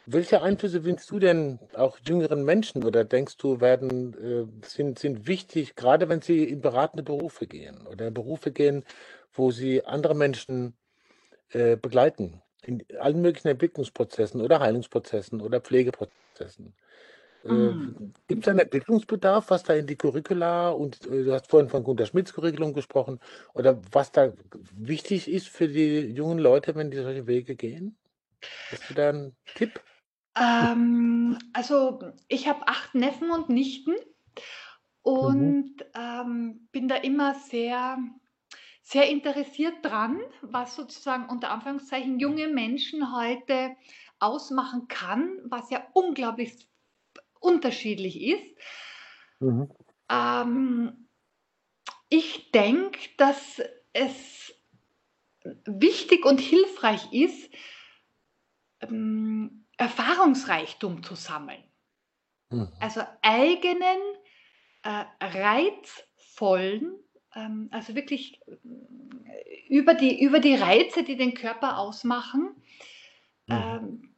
Welche 0.06 0.42
Einflüsse 0.42 0.84
wünschst 0.84 1.10
du 1.10 1.18
denn 1.20 1.60
auch 1.74 1.98
jüngeren 2.04 2.44
Menschen 2.44 2.82
oder 2.82 3.04
denkst 3.04 3.36
du, 3.36 3.60
werden, 3.60 4.14
äh, 4.14 4.66
sind, 4.66 4.98
sind 4.98 5.28
wichtig, 5.28 5.76
gerade 5.76 6.08
wenn 6.08 6.20
sie 6.20 6.44
in 6.44 6.60
beratende 6.60 7.04
Berufe 7.04 7.46
gehen 7.46 7.86
oder 7.86 8.10
Berufe 8.10 8.50
gehen, 8.50 8.84
wo 9.32 9.52
sie 9.52 9.84
andere 9.84 10.14
Menschen 10.16 10.74
äh, 11.50 11.76
begleiten 11.76 12.42
in 12.64 12.84
allen 12.98 13.20
möglichen 13.20 13.48
Entwicklungsprozessen 13.48 14.40
oder 14.40 14.60
Heilungsprozessen 14.60 15.40
oder 15.40 15.60
Pflegeprozessen. 15.60 16.74
Äh, 17.44 17.52
mhm. 17.52 18.12
Gibt 18.28 18.42
es 18.42 18.48
einen 18.48 18.60
Entwicklungsbedarf, 18.60 19.50
was 19.50 19.64
da 19.64 19.74
in 19.74 19.86
die 19.86 19.96
Curricula 19.96 20.70
und 20.70 21.04
du 21.04 21.32
hast 21.32 21.48
vorhin 21.48 21.68
von 21.68 21.82
Gunter 21.82 22.06
Schmidts 22.06 22.32
Curriculum 22.32 22.72
gesprochen, 22.72 23.20
oder 23.54 23.80
was 23.90 24.12
da 24.12 24.32
wichtig 24.76 25.28
ist 25.28 25.48
für 25.48 25.68
die 25.68 26.00
jungen 26.00 26.38
Leute, 26.38 26.74
wenn 26.74 26.90
die 26.90 26.98
solche 26.98 27.26
Wege 27.26 27.56
gehen? 27.56 27.96
Hast 28.70 28.90
du 28.90 28.94
da 28.94 29.08
einen 29.08 29.36
Tipp? 29.54 29.80
Ähm, 30.36 31.38
also 31.52 32.12
ich 32.28 32.48
habe 32.48 32.66
acht 32.68 32.94
Neffen 32.94 33.30
und 33.30 33.48
Nichten 33.48 33.94
und 35.02 35.76
mhm. 35.76 35.84
ähm, 35.94 36.68
bin 36.72 36.88
da 36.88 36.96
immer 36.96 37.34
sehr 37.34 37.98
sehr 38.82 39.08
interessiert 39.08 39.74
dran, 39.82 40.20
was 40.42 40.74
sozusagen 40.74 41.28
unter 41.28 41.50
Anführungszeichen 41.50 42.18
junge 42.18 42.48
Menschen 42.48 43.16
heute 43.16 43.76
ausmachen 44.18 44.88
kann, 44.88 45.38
was 45.44 45.70
ja 45.70 45.86
unglaublich 45.94 46.68
unterschiedlich 47.40 48.20
ist. 48.20 48.44
Mhm. 49.40 49.70
Ähm, 50.08 51.08
ich 52.08 52.50
denke, 52.50 52.98
dass 53.16 53.62
es 53.92 54.54
wichtig 55.64 56.24
und 56.24 56.40
hilfreich 56.40 57.12
ist, 57.12 57.50
ähm, 58.80 59.61
Erfahrungsreichtum 59.76 61.02
zu 61.02 61.14
sammeln. 61.14 61.62
Mhm. 62.50 62.68
Also 62.80 63.02
eigenen, 63.22 63.98
äh, 64.82 65.04
reizvollen 65.20 67.02
ähm, 67.34 67.68
also 67.70 67.94
wirklich 67.94 68.40
äh, 68.46 69.68
über 69.68 69.94
die, 69.94 70.22
über 70.22 70.38
die 70.38 70.54
Reize, 70.54 71.02
die 71.02 71.16
den 71.16 71.34
Körper 71.34 71.78
ausmachen, 71.78 72.54
mhm. 73.46 73.54
ähm, 73.56 74.14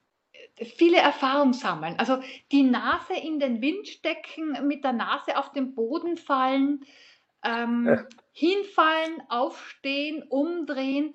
viele 0.76 0.98
Erfahrungen 0.98 1.52
sammeln. 1.52 1.96
Also 1.98 2.20
die 2.52 2.62
Nase 2.62 3.14
in 3.14 3.38
den 3.38 3.60
Wind 3.60 3.88
stecken, 3.88 4.66
mit 4.66 4.84
der 4.84 4.92
Nase 4.92 5.36
auf 5.36 5.52
den 5.52 5.74
Boden 5.74 6.16
fallen, 6.16 6.84
ähm, 7.42 7.86
ja. 7.86 8.04
hinfallen, 8.32 9.22
aufstehen, 9.28 10.22
umdrehen, 10.28 11.14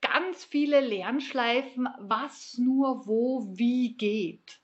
ganz 0.00 0.44
viele 0.44 0.80
Lernschleifen, 0.80 1.88
was 1.98 2.58
nur 2.58 3.06
wo 3.06 3.46
wie 3.52 3.92
geht. 3.92 4.60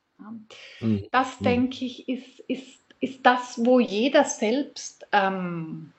Mhm. 0.81 1.07
Das, 1.11 1.41
mhm. 1.41 1.45
denke 1.45 1.85
ich, 1.85 2.09
ist, 2.09 2.41
ist, 2.49 2.81
ist 3.01 3.25
das, 3.25 3.65
wo 3.65 3.81
jeder 3.81 4.25
selbst 4.25 5.07
ähm, 5.13 5.93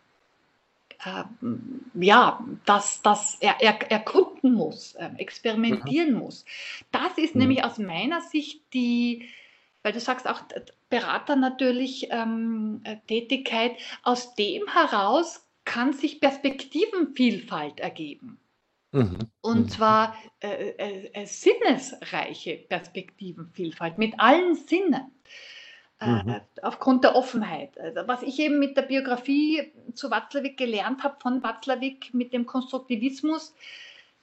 äh, 1.03 1.23
ja, 1.93 2.43
das, 2.65 3.01
das 3.01 3.37
er, 3.39 3.61
er, 3.61 3.91
erkunden 3.91 4.53
muss, 4.53 4.95
äh, 4.95 5.09
experimentieren 5.17 6.13
mhm. 6.13 6.19
muss. 6.19 6.45
Das 6.91 7.17
ist 7.17 7.35
mhm. 7.35 7.41
nämlich 7.41 7.63
aus 7.63 7.77
meiner 7.77 8.21
Sicht 8.21 8.61
die, 8.73 9.29
weil 9.83 9.93
du 9.93 9.99
sagst 9.99 10.27
auch 10.27 10.41
Berater 10.89 11.35
natürlich 11.35 12.07
ähm, 12.11 12.81
äh, 12.83 12.97
Tätigkeit, 13.07 13.73
aus 14.03 14.35
dem 14.35 14.67
heraus 14.67 15.45
kann 15.65 15.91
sich 15.91 16.21
Perspektivenvielfalt 16.21 17.79
ergeben. 17.81 18.39
Mhm. 18.97 19.17
Und 19.41 19.59
mhm. 19.59 19.69
zwar 19.69 20.15
äh, 20.39 20.69
äh, 20.69 21.11
äh 21.13 21.25
sinnesreiche 21.25 22.57
Perspektivenvielfalt 22.57 23.97
mit 23.97 24.19
allen 24.19 24.55
Sinnen. 24.55 25.11
Mhm. 25.99 26.29
Äh, 26.29 26.41
aufgrund 26.61 27.03
der 27.03 27.15
Offenheit. 27.15 27.79
Also, 27.79 28.07
was 28.07 28.23
ich 28.23 28.39
eben 28.39 28.59
mit 28.59 28.77
der 28.77 28.83
Biografie 28.83 29.71
zu 29.93 30.11
Watzlawick 30.11 30.57
gelernt 30.57 31.03
habe, 31.03 31.17
von 31.19 31.41
Watzlawick 31.41 32.13
mit 32.13 32.33
dem 32.33 32.45
Konstruktivismus, 32.45 33.55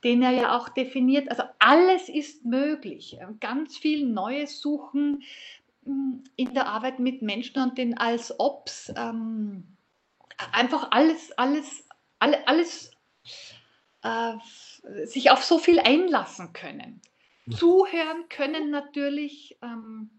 den 0.04 0.22
er 0.22 0.30
ja 0.30 0.56
auch 0.56 0.68
definiert. 0.68 1.30
Also 1.30 1.44
alles 1.58 2.08
ist 2.08 2.44
möglich. 2.44 3.18
Ganz 3.40 3.76
viel 3.76 4.06
Neues 4.06 4.60
suchen 4.60 5.22
hm, 5.84 6.22
in 6.37 6.54
der 6.54 6.66
Arbeit 6.66 6.98
mit 6.98 7.22
Menschen 7.22 7.60
und 7.62 7.78
den 7.78 7.96
als 7.96 8.38
Ops. 8.38 8.92
Ähm, 8.96 9.64
einfach 10.52 10.88
alles, 10.90 11.32
alles, 11.32 11.88
alle, 12.18 12.46
alles 12.46 12.93
äh, 14.04 15.06
sich 15.06 15.30
auf 15.30 15.42
so 15.42 15.58
viel 15.58 15.80
einlassen 15.80 16.52
können. 16.52 17.00
zuhören 17.50 18.28
können 18.28 18.70
natürlich. 18.70 19.58
Ähm, 19.62 20.10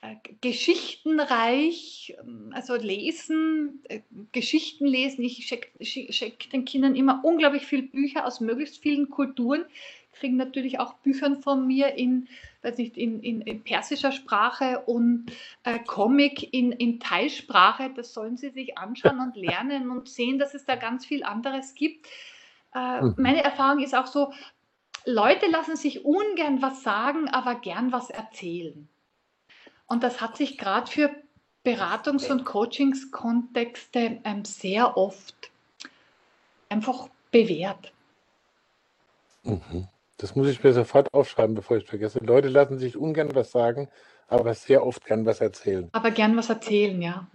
äh, 0.00 0.14
geschichtenreich, 0.40 2.16
ähm, 2.20 2.52
also 2.54 2.76
lesen, 2.76 3.82
äh, 3.88 4.02
Geschichten 4.30 4.86
lesen. 4.86 5.24
Ich 5.24 5.46
schicke 5.46 5.84
schick 5.84 6.50
den 6.50 6.64
Kindern 6.64 6.94
immer 6.94 7.24
unglaublich 7.24 7.66
viele 7.66 7.82
Bücher 7.82 8.24
aus 8.24 8.40
möglichst 8.40 8.80
vielen 8.80 9.10
Kulturen, 9.10 9.64
kriegen 10.12 10.36
natürlich 10.36 10.78
auch 10.78 10.94
Bücher 10.98 11.34
von 11.42 11.66
mir 11.66 11.94
in, 11.94 12.28
weiß 12.62 12.78
nicht, 12.78 12.96
in, 12.96 13.20
in, 13.24 13.40
in 13.40 13.64
persischer 13.64 14.12
Sprache 14.12 14.84
und 14.86 15.32
äh, 15.64 15.80
Comic 15.80 16.52
in, 16.52 16.70
in 16.70 17.00
Teilsprache. 17.00 17.90
Das 17.96 18.14
sollen 18.14 18.36
sie 18.36 18.50
sich 18.50 18.78
anschauen 18.78 19.18
und 19.18 19.34
lernen 19.34 19.90
und 19.90 20.08
sehen, 20.08 20.38
dass 20.38 20.54
es 20.54 20.64
da 20.64 20.76
ganz 20.76 21.06
viel 21.06 21.24
anderes 21.24 21.74
gibt. 21.74 22.06
Äh, 22.78 23.02
mhm. 23.02 23.14
Meine 23.16 23.42
Erfahrung 23.42 23.82
ist 23.82 23.94
auch 23.94 24.06
so, 24.06 24.32
Leute 25.04 25.46
lassen 25.46 25.76
sich 25.76 26.04
ungern 26.04 26.62
was 26.62 26.82
sagen, 26.82 27.28
aber 27.28 27.56
gern 27.56 27.92
was 27.92 28.10
erzählen. 28.10 28.88
Und 29.86 30.02
das 30.02 30.20
hat 30.20 30.36
sich 30.36 30.58
gerade 30.58 30.90
für 30.90 31.10
Beratungs- 31.64 32.30
und 32.30 32.44
Coachingskontexte 32.44 34.20
ähm, 34.24 34.44
sehr 34.44 34.96
oft 34.96 35.50
einfach 36.68 37.08
bewährt. 37.30 37.92
Mhm. 39.42 39.88
Das 40.18 40.34
muss 40.34 40.48
ich 40.48 40.62
mir 40.62 40.72
sofort 40.72 41.12
aufschreiben, 41.14 41.54
bevor 41.54 41.76
ich 41.76 41.84
es 41.84 41.90
vergesse. 41.90 42.18
Leute 42.18 42.48
lassen 42.48 42.78
sich 42.78 42.96
ungern 42.96 43.34
was 43.34 43.50
sagen, 43.50 43.88
aber 44.28 44.52
sehr 44.54 44.84
oft 44.84 45.04
gern 45.04 45.24
was 45.24 45.40
erzählen. 45.40 45.88
Aber 45.92 46.10
gern 46.10 46.36
was 46.36 46.50
erzählen, 46.50 47.00
ja. 47.00 47.26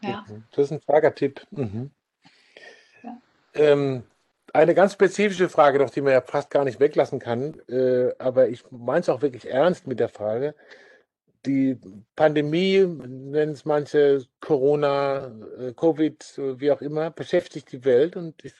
ja. 0.00 0.24
Mhm. 0.28 0.44
Das 0.52 0.66
ist 0.66 0.72
ein 0.72 0.80
starker 0.80 1.14
Tipp. 1.14 1.46
Mhm. 1.50 1.90
Ja. 3.02 3.18
Ähm, 3.54 4.04
eine 4.54 4.74
ganz 4.74 4.94
spezifische 4.94 5.48
Frage 5.48 5.78
noch, 5.78 5.90
die 5.90 6.00
man 6.00 6.12
ja 6.12 6.20
fast 6.20 6.50
gar 6.50 6.64
nicht 6.64 6.80
weglassen 6.80 7.18
kann, 7.18 7.60
äh, 7.68 8.12
aber 8.18 8.48
ich 8.48 8.64
meine 8.70 9.00
es 9.00 9.08
auch 9.08 9.22
wirklich 9.22 9.48
ernst 9.50 9.86
mit 9.86 10.00
der 10.00 10.08
Frage 10.08 10.54
die 11.46 11.78
Pandemie, 12.16 12.78
nennen 12.78 13.52
es 13.52 13.64
manche 13.64 14.24
Corona, 14.40 15.32
äh, 15.58 15.72
Covid, 15.72 16.38
wie 16.58 16.70
auch 16.70 16.82
immer, 16.82 17.10
beschäftigt 17.10 17.72
die 17.72 17.84
Welt 17.84 18.16
und 18.16 18.44
ich 18.44 18.54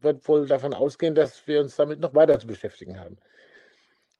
würde 0.00 0.20
wohl 0.24 0.46
davon 0.46 0.74
ausgehen, 0.74 1.14
dass 1.14 1.46
wir 1.46 1.60
uns 1.60 1.76
damit 1.76 2.00
noch 2.00 2.14
weiter 2.14 2.38
zu 2.38 2.46
beschäftigen 2.46 3.00
haben. 3.00 3.16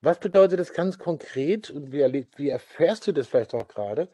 Was 0.01 0.19
bedeutet 0.19 0.59
das 0.61 0.73
ganz 0.73 0.99
konkret 0.99 1.71
und 1.71 1.93
wie, 1.93 2.27
wie 2.37 2.49
erfährst 2.49 3.07
du 3.07 3.13
das 3.13 3.29
vielleicht 3.29 3.55
auch 3.55 3.69
gerade 3.69 4.09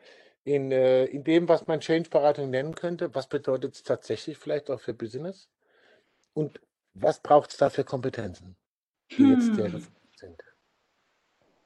in, 0.45 0.73
äh, 0.73 1.05
in 1.07 1.25
dem, 1.25 1.49
was 1.49 1.67
man 1.67 1.81
Change-Beratung 1.81 2.51
nennen 2.51 2.75
könnte? 2.75 3.15
Was 3.15 3.29
bedeutet 3.29 3.75
es 3.75 3.83
tatsächlich 3.83 4.39
vielleicht 4.39 4.71
auch 4.71 4.81
für 4.81 4.95
Business? 4.95 5.49
Und 6.35 6.61
was 6.95 7.21
braucht 7.21 7.51
es 7.51 7.57
da 7.57 7.71
für 7.71 7.85
Kompetenzen, 7.85 8.57
die 9.11 9.17
hm. 9.19 9.31
jetzt 9.31 9.57
der 9.57 9.71
sind? 9.71 10.43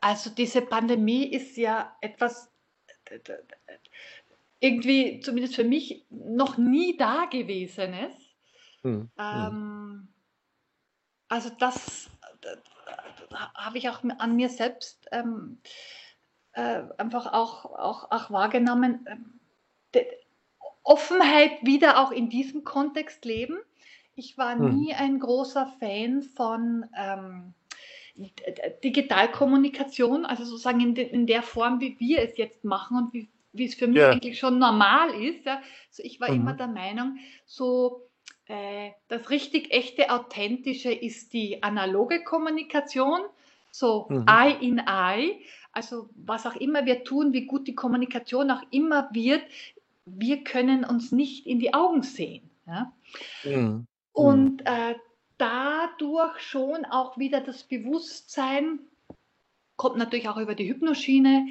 Also 0.01 0.31
diese 0.31 0.63
Pandemie 0.63 1.27
ist 1.33 1.57
ja 1.57 1.97
etwas 2.01 2.51
irgendwie, 4.61 5.21
zumindest 5.21 5.55
für 5.55 5.65
mich, 5.65 6.07
noch 6.11 6.57
nie 6.57 6.97
Dagewesenes. 6.97 8.15
Hm, 8.83 8.93
hm. 8.93 9.11
Ähm, 9.19 10.09
also 11.29 11.51
das, 11.59 12.11
das 12.41 12.59
habe 13.55 13.79
ich 13.79 13.89
auch 13.89 14.03
an 14.19 14.37
mir 14.37 14.49
selbst 14.49 15.07
ähm, 15.13 15.59
äh, 16.53 16.83
einfach 16.97 17.33
auch, 17.33 17.65
auch, 17.65 18.11
auch 18.11 18.31
wahrgenommen. 18.31 19.07
Ähm, 19.09 19.41
Offenheit 20.83 21.65
wieder 21.65 22.01
auch 22.01 22.13
in 22.13 22.31
diesem 22.31 22.63
Kontext 22.63 23.25
leben. 23.25 23.59
Ich 24.17 24.39
war 24.39 24.59
hm. 24.59 24.75
nie 24.75 24.95
ein 24.95 25.21
großer 25.21 25.67
Fan 25.79 26.23
von 26.23 26.87
ähm, 26.97 27.55
Digitalkommunikation, 28.83 30.25
also 30.25 30.45
sozusagen 30.45 30.81
in, 30.81 30.95
de, 30.95 31.07
in, 31.07 31.27
der 31.27 31.43
Form, 31.43 31.81
wie 31.81 32.01
wir 32.01 32.23
es 32.23 32.39
jetzt 32.39 32.65
machen 32.65 32.97
und 32.97 33.13
wie, 33.13 33.29
wie 33.53 33.67
es 33.67 33.75
für 33.75 33.87
mich 33.87 33.99
ja. 33.99 34.11
eigentlich 34.11 34.39
schon 34.39 34.59
normal 34.59 35.11
ist. 35.23 35.45
Ja. 35.45 35.61
Also 35.89 36.03
ich 36.03 36.19
war 36.19 36.31
mhm. 36.31 36.41
immer 36.41 36.55
der 36.55 36.69
Meinung, 36.69 37.19
so 37.45 38.09
äh, 38.47 38.93
das 39.09 39.29
richtig 39.29 39.71
echte, 39.71 40.11
authentische 40.11 40.93
ist 40.93 41.35
die 41.35 41.63
analoge 41.63 42.25
Kommunikation, 42.25 43.21
so 43.71 44.07
mhm. 44.09 44.25
Eye 44.27 44.57
in 44.61 44.79
Eye. 44.79 45.43
Also 45.73 46.09
was 46.17 46.47
auch 46.47 46.57
immer 46.57 46.87
wir 46.87 47.05
tun, 47.05 47.35
wie 47.35 47.45
gut 47.45 47.69
die 47.69 47.75
Kommunikation 47.75 48.51
auch 48.51 48.63
immer 48.71 49.11
wird, 49.13 49.43
wir 50.07 50.43
können 50.43 50.87
uns 50.87 51.13
nicht 51.13 51.47
in 51.47 51.59
die 51.59 51.75
Augen 51.75 52.03
sehen. 52.03 52.49
Ja? 52.67 52.93
Mhm. 53.45 53.87
Und 54.17 54.63
äh, 54.65 54.95
dadurch 55.37 56.41
schon 56.41 56.87
auch 56.87 57.19
wieder 57.19 57.43
das 57.43 57.65
Bewusstsein, 57.65 58.79
kommt 59.77 59.99
natürlich 59.99 60.31
auch 60.31 60.39
über 60.39 60.55
die 60.55 60.67
Hypnoschiene, 60.67 61.47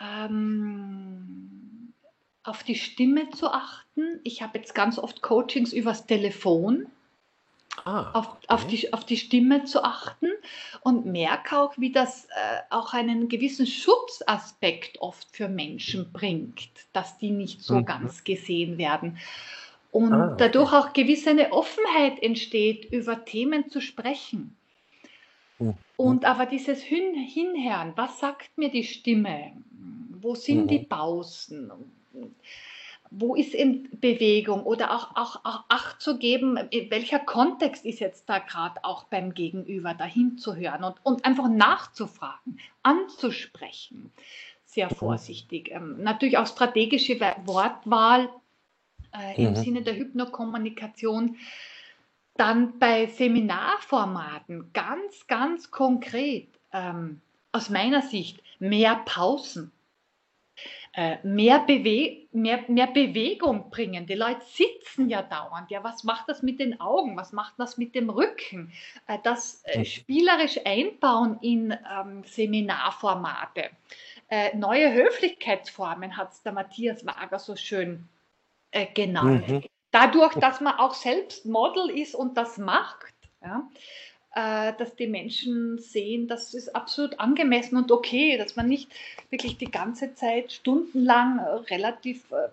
ähm, 0.00 1.94
auf 2.42 2.64
die 2.64 2.74
Stimme 2.74 3.30
zu 3.30 3.52
achten. 3.52 4.18
Ich 4.24 4.42
habe 4.42 4.58
jetzt 4.58 4.74
ganz 4.74 4.98
oft 4.98 5.22
Coachings 5.22 5.72
übers 5.72 6.06
Telefon. 6.06 6.86
Ah, 7.84 8.10
auf, 8.10 8.28
okay. 8.28 8.46
auf, 8.48 8.66
die, 8.66 8.92
auf 8.92 9.04
die 9.04 9.16
Stimme 9.16 9.62
zu 9.62 9.84
achten 9.84 10.26
und 10.80 11.06
merke 11.06 11.60
auch, 11.60 11.78
wie 11.78 11.92
das 11.92 12.24
äh, 12.24 12.58
auch 12.70 12.92
einen 12.92 13.28
gewissen 13.28 13.68
Schutzaspekt 13.68 15.00
oft 15.00 15.28
für 15.30 15.48
Menschen 15.48 16.12
bringt, 16.12 16.70
dass 16.92 17.18
die 17.18 17.30
nicht 17.30 17.62
so 17.62 17.76
mhm. 17.76 17.84
ganz 17.84 18.24
gesehen 18.24 18.78
werden. 18.78 19.18
Und 19.90 20.12
ah, 20.12 20.26
okay. 20.26 20.34
dadurch 20.38 20.72
auch 20.72 20.92
gewisse 20.92 21.30
eine 21.30 21.52
Offenheit 21.52 22.22
entsteht, 22.22 22.92
über 22.92 23.24
Themen 23.24 23.70
zu 23.70 23.80
sprechen. 23.80 24.56
Mhm. 25.58 25.74
Und 25.96 26.24
aber 26.24 26.46
dieses 26.46 26.82
Hin 26.82 27.14
Hinhören, 27.14 27.92
was 27.96 28.20
sagt 28.20 28.56
mir 28.56 28.70
die 28.70 28.84
Stimme? 28.84 29.52
Wo 30.20 30.34
sind 30.34 30.64
mhm. 30.64 30.68
die 30.68 30.78
Pausen? 30.80 31.72
Wo 33.10 33.34
ist 33.34 33.54
in 33.54 33.88
Bewegung? 33.98 34.64
Oder 34.64 34.94
auch, 34.94 35.16
auch, 35.16 35.44
auch 35.44 35.64
Acht 35.68 36.02
zu 36.02 36.18
geben, 36.18 36.58
welcher 36.90 37.18
Kontext 37.18 37.86
ist 37.86 38.00
jetzt 38.00 38.28
da 38.28 38.38
gerade 38.38 38.84
auch 38.84 39.04
beim 39.04 39.32
Gegenüber, 39.32 39.94
dahin 39.94 40.36
zu 40.36 40.54
hören 40.54 40.84
und, 40.84 40.96
und 41.02 41.24
einfach 41.24 41.48
nachzufragen, 41.48 42.60
anzusprechen. 42.82 44.12
Sehr 44.66 44.86
mhm. 44.90 44.96
vorsichtig. 44.96 45.70
Ähm, 45.72 46.02
natürlich 46.02 46.36
auch 46.36 46.46
strategische 46.46 47.18
Wortwahl 47.46 48.28
äh, 49.16 49.42
im 49.42 49.50
mhm. 49.50 49.56
Sinne 49.56 49.82
der 49.82 49.96
Hypnokommunikation. 49.96 51.36
Dann 52.36 52.78
bei 52.78 53.06
Seminarformaten 53.06 54.72
ganz, 54.72 55.26
ganz 55.26 55.70
konkret, 55.70 56.48
ähm, 56.72 57.20
aus 57.50 57.70
meiner 57.70 58.02
Sicht, 58.02 58.42
mehr 58.60 59.02
Pausen, 59.04 59.72
äh, 60.94 61.16
mehr, 61.22 61.60
Bewe 61.60 62.26
mehr, 62.32 62.64
mehr 62.68 62.86
Bewegung 62.86 63.70
bringen. 63.70 64.06
Die 64.06 64.14
Leute 64.14 64.40
sitzen 64.46 65.08
ja 65.08 65.22
dauernd. 65.22 65.70
Ja, 65.70 65.84
was 65.84 66.04
macht 66.04 66.28
das 66.28 66.42
mit 66.42 66.60
den 66.60 66.80
Augen? 66.80 67.16
Was 67.16 67.32
macht 67.32 67.54
das 67.58 67.76
mit 67.76 67.94
dem 67.94 68.10
Rücken? 68.10 68.72
Äh, 69.06 69.18
das 69.22 69.62
äh, 69.64 69.84
spielerisch 69.84 70.58
einbauen 70.64 71.38
in 71.40 71.72
ähm, 71.72 72.24
Seminarformate. 72.24 73.70
Äh, 74.28 74.56
neue 74.56 74.92
Höflichkeitsformen 74.92 76.16
hat 76.16 76.30
der 76.44 76.52
Matthias 76.52 77.06
Wager 77.06 77.38
so 77.38 77.56
schön 77.56 78.08
äh, 78.70 78.86
genannt. 78.86 79.48
Mhm. 79.48 79.62
Dadurch, 79.90 80.34
dass 80.34 80.60
man 80.60 80.74
auch 80.74 80.94
selbst 80.94 81.46
Model 81.46 81.90
ist 81.90 82.14
und 82.14 82.36
das 82.36 82.58
macht, 82.58 83.14
ja, 83.42 83.68
äh, 84.34 84.74
dass 84.78 84.94
die 84.94 85.06
Menschen 85.06 85.78
sehen, 85.78 86.28
das 86.28 86.54
ist 86.54 86.76
absolut 86.76 87.18
angemessen 87.18 87.76
und 87.76 87.90
okay, 87.90 88.36
dass 88.36 88.56
man 88.56 88.68
nicht 88.68 88.90
wirklich 89.30 89.56
die 89.56 89.70
ganze 89.70 90.14
Zeit 90.14 90.52
stundenlang 90.52 91.38
äh, 91.38 91.74
relativ 91.74 92.30
äh, 92.30 92.48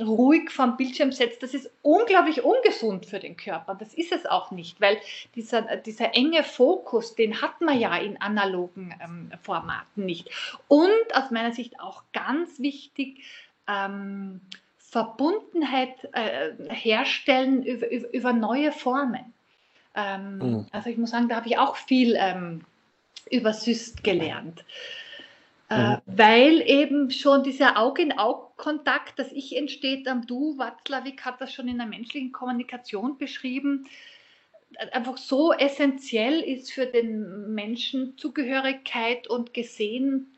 ruhig 0.00 0.50
vom 0.50 0.76
Bildschirm 0.76 1.12
setzt, 1.12 1.42
das 1.42 1.54
ist 1.54 1.70
unglaublich 1.82 2.42
ungesund 2.44 3.06
für 3.06 3.18
den 3.18 3.36
Körper. 3.36 3.74
Das 3.74 3.94
ist 3.94 4.12
es 4.12 4.26
auch 4.26 4.50
nicht, 4.50 4.80
weil 4.80 4.98
dieser, 5.34 5.62
dieser 5.76 6.14
enge 6.14 6.44
Fokus, 6.44 7.14
den 7.14 7.42
hat 7.42 7.60
man 7.60 7.78
ja 7.78 7.96
in 7.96 8.20
analogen 8.20 8.94
ähm, 9.02 9.32
Formaten 9.42 10.06
nicht. 10.06 10.30
Und 10.68 11.14
aus 11.14 11.30
meiner 11.30 11.52
Sicht 11.52 11.80
auch 11.80 12.04
ganz 12.12 12.60
wichtig, 12.60 13.24
ähm, 13.68 14.40
Verbundenheit 14.78 16.08
äh, 16.12 16.52
herstellen 16.70 17.62
über, 17.62 17.90
über, 17.90 18.32
neue 18.32 18.72
Formen. 18.72 19.34
Ähm, 19.94 20.38
mhm. 20.38 20.66
Also 20.72 20.88
ich 20.90 20.96
muss 20.96 21.10
sagen, 21.10 21.28
da 21.28 21.36
habe 21.36 21.48
ich 21.48 21.58
auch 21.58 21.76
viel 21.76 22.16
ähm, 22.18 22.64
über 23.30 23.52
Syst 23.52 24.02
gelernt. 24.02 24.64
Äh, 25.68 25.96
mhm. 25.96 25.98
Weil 26.06 26.62
eben 26.62 27.10
schon 27.10 27.42
dieser 27.42 27.76
Auge-in-Auge-Kontakt, 27.78 29.18
das 29.18 29.30
Ich 29.32 29.54
entsteht 29.54 30.08
am 30.08 30.26
Du, 30.26 30.56
Watzlawick 30.56 31.24
hat 31.24 31.40
das 31.40 31.52
schon 31.52 31.68
in 31.68 31.76
der 31.76 31.86
menschlichen 31.86 32.32
Kommunikation 32.32 33.18
beschrieben, 33.18 33.86
einfach 34.92 35.16
so 35.16 35.52
essentiell 35.52 36.40
ist 36.40 36.72
für 36.72 36.86
den 36.86 37.54
Menschen 37.54 38.16
Zugehörigkeit 38.16 39.26
und 39.26 39.54
gesehen 39.54 40.32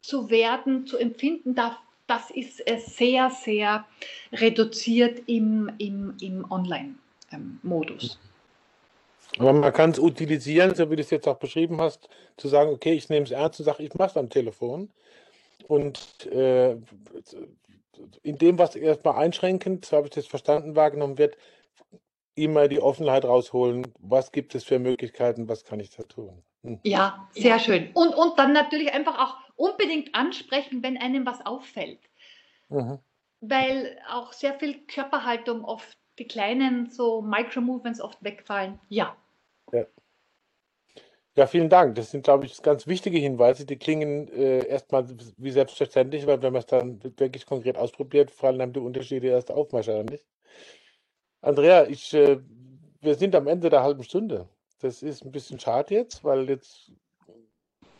zu 0.00 0.30
werden, 0.30 0.86
zu 0.86 0.96
empfinden, 0.96 1.54
darf 1.54 1.78
das 2.12 2.30
ist 2.30 2.66
äh, 2.66 2.78
sehr, 2.78 3.30
sehr 3.30 3.84
reduziert 4.32 5.22
im, 5.26 5.70
im, 5.78 6.14
im 6.20 6.50
Online-Modus. 6.50 8.18
Aber 9.38 9.52
man 9.54 9.72
kann 9.72 9.92
es 9.92 9.98
utilisieren, 9.98 10.74
so 10.74 10.90
wie 10.90 10.96
du 10.96 11.02
es 11.02 11.10
jetzt 11.10 11.26
auch 11.26 11.38
beschrieben 11.38 11.80
hast, 11.80 12.08
zu 12.36 12.48
sagen, 12.48 12.70
okay, 12.70 12.92
ich 12.92 13.08
nehme 13.08 13.24
es 13.24 13.30
ernst 13.30 13.60
und 13.60 13.66
sage, 13.66 13.82
ich 13.82 13.94
mache 13.94 14.10
es 14.10 14.16
am 14.18 14.28
Telefon. 14.28 14.90
Und 15.68 16.26
äh, 16.26 16.76
in 18.22 18.36
dem, 18.36 18.58
was 18.58 18.76
erstmal 18.76 19.16
einschränkend, 19.16 19.86
so 19.86 19.96
habe 19.96 20.08
ich 20.08 20.12
das 20.12 20.26
verstanden, 20.26 20.76
wahrgenommen 20.76 21.16
wird, 21.16 21.38
immer 22.34 22.68
die 22.68 22.80
Offenheit 22.80 23.24
rausholen, 23.24 23.86
was 24.00 24.32
gibt 24.32 24.54
es 24.54 24.64
für 24.64 24.78
Möglichkeiten, 24.78 25.48
was 25.48 25.64
kann 25.64 25.80
ich 25.80 25.90
da 25.90 26.02
tun. 26.02 26.42
Hm. 26.62 26.78
Ja, 26.82 27.28
sehr 27.32 27.58
schön. 27.58 27.90
Und, 27.94 28.14
und 28.14 28.38
dann 28.38 28.52
natürlich 28.52 28.92
einfach 28.92 29.18
auch 29.18 29.36
unbedingt 29.62 30.14
ansprechen, 30.14 30.82
wenn 30.82 30.98
einem 30.98 31.24
was 31.24 31.44
auffällt. 31.46 32.00
Mhm. 32.68 32.98
Weil 33.40 33.98
auch 34.10 34.32
sehr 34.32 34.54
viel 34.58 34.84
Körperhaltung 34.86 35.64
oft, 35.64 35.96
die 36.18 36.26
kleinen 36.26 36.90
so 36.90 37.22
Micro-Movements 37.22 38.00
oft 38.00 38.22
wegfallen. 38.22 38.80
Ja. 38.88 39.16
ja. 39.72 39.86
Ja, 41.34 41.46
vielen 41.46 41.70
Dank. 41.70 41.94
Das 41.94 42.10
sind, 42.10 42.24
glaube 42.24 42.44
ich, 42.44 42.60
ganz 42.60 42.86
wichtige 42.86 43.18
Hinweise. 43.18 43.64
Die 43.64 43.78
klingen 43.78 44.28
äh, 44.28 44.66
erstmal 44.66 45.06
wie 45.38 45.50
selbstverständlich, 45.50 46.24
aber 46.24 46.42
wenn 46.42 46.52
man 46.52 46.60
es 46.60 46.66
dann 46.66 47.00
wirklich 47.18 47.46
konkret 47.46 47.78
ausprobiert, 47.78 48.30
fallen 48.30 48.60
einem 48.60 48.74
die 48.74 48.80
Unterschiede 48.80 49.28
erst 49.28 49.50
auf, 49.50 49.72
wahrscheinlich. 49.72 50.26
Andrea, 51.40 51.86
ich, 51.86 52.12
äh, 52.12 52.38
wir 53.00 53.14
sind 53.14 53.34
am 53.34 53.46
Ende 53.46 53.70
der 53.70 53.82
halben 53.82 54.02
Stunde. 54.02 54.46
Das 54.80 55.02
ist 55.02 55.24
ein 55.24 55.32
bisschen 55.32 55.58
schade 55.58 55.94
jetzt, 55.94 56.22
weil 56.22 56.50
jetzt, 56.50 56.92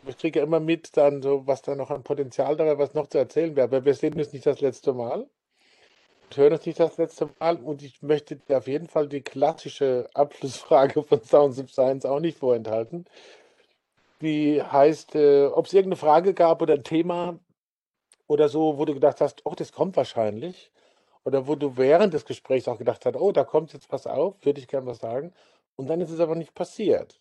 ich 0.07 0.17
kriege 0.17 0.39
ja 0.39 0.45
immer 0.45 0.59
mit, 0.59 0.95
dann 0.97 1.21
so, 1.21 1.47
was 1.47 1.61
da 1.61 1.75
noch 1.75 1.89
an 1.89 2.03
Potenzial 2.03 2.55
da 2.55 2.65
wäre, 2.65 2.77
was 2.77 2.93
noch 2.93 3.07
zu 3.07 3.17
erzählen 3.17 3.55
wäre. 3.55 3.67
Aber 3.67 3.85
wir 3.85 3.93
sehen 3.93 4.13
uns 4.15 4.33
nicht 4.33 4.45
das 4.45 4.61
letzte 4.61 4.93
Mal. 4.93 5.27
Und 6.23 6.37
hören 6.37 6.53
uns 6.53 6.65
nicht 6.65 6.79
das 6.79 6.97
letzte 6.97 7.29
Mal. 7.39 7.57
Und 7.57 7.83
ich 7.83 8.01
möchte 8.01 8.35
dir 8.37 8.57
auf 8.57 8.67
jeden 8.67 8.87
Fall 8.87 9.07
die 9.07 9.21
klassische 9.21 10.09
Abschlussfrage 10.13 11.03
von 11.03 11.23
Sounds 11.23 11.59
of 11.59 11.71
Science 11.71 12.05
auch 12.05 12.19
nicht 12.19 12.37
vorenthalten. 12.37 13.05
Die 14.21 14.61
heißt, 14.61 15.15
äh, 15.15 15.47
ob 15.47 15.65
es 15.65 15.73
irgendeine 15.73 15.97
Frage 15.97 16.33
gab 16.33 16.61
oder 16.61 16.75
ein 16.75 16.83
Thema 16.83 17.39
oder 18.27 18.49
so, 18.49 18.77
wo 18.77 18.85
du 18.85 18.93
gedacht 18.93 19.21
hast, 19.21 19.41
oh, 19.45 19.53
das 19.55 19.71
kommt 19.71 19.97
wahrscheinlich 19.97 20.71
oder 21.23 21.47
wo 21.47 21.55
du 21.55 21.77
während 21.77 22.13
des 22.13 22.25
Gesprächs 22.25 22.67
auch 22.67 22.77
gedacht 22.77 23.05
hast, 23.05 23.15
oh, 23.15 23.31
da 23.31 23.43
kommt 23.43 23.73
jetzt 23.73 23.91
was 23.91 24.07
auf, 24.07 24.35
würde 24.43 24.59
ich 24.59 24.67
gerne 24.67 24.85
was 24.85 24.99
sagen. 24.99 25.33
Und 25.75 25.87
dann 25.87 26.01
ist 26.01 26.11
es 26.11 26.19
aber 26.19 26.35
nicht 26.35 26.53
passiert. 26.53 27.19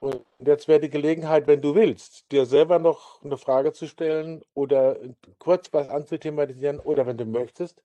Und 0.00 0.24
jetzt 0.38 0.68
wäre 0.68 0.80
die 0.80 0.90
Gelegenheit, 0.90 1.46
wenn 1.46 1.62
du 1.62 1.74
willst, 1.74 2.30
dir 2.30 2.46
selber 2.46 2.78
noch 2.78 3.22
eine 3.22 3.38
Frage 3.38 3.72
zu 3.72 3.86
stellen 3.86 4.42
oder 4.54 4.96
kurz 5.38 5.72
was 5.72 5.88
anzuthematisieren 5.88 6.78
oder 6.80 7.06
wenn 7.06 7.16
du 7.16 7.24
möchtest, 7.24 7.82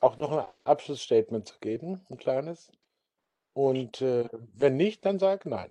auch 0.00 0.18
noch 0.18 0.32
ein 0.32 0.44
Abschlussstatement 0.64 1.48
zu 1.48 1.58
geben, 1.60 2.04
ein 2.10 2.18
kleines. 2.18 2.70
Und 3.54 4.02
äh, 4.02 4.28
wenn 4.54 4.76
nicht, 4.76 5.06
dann 5.06 5.18
sag 5.18 5.46
nein. 5.46 5.70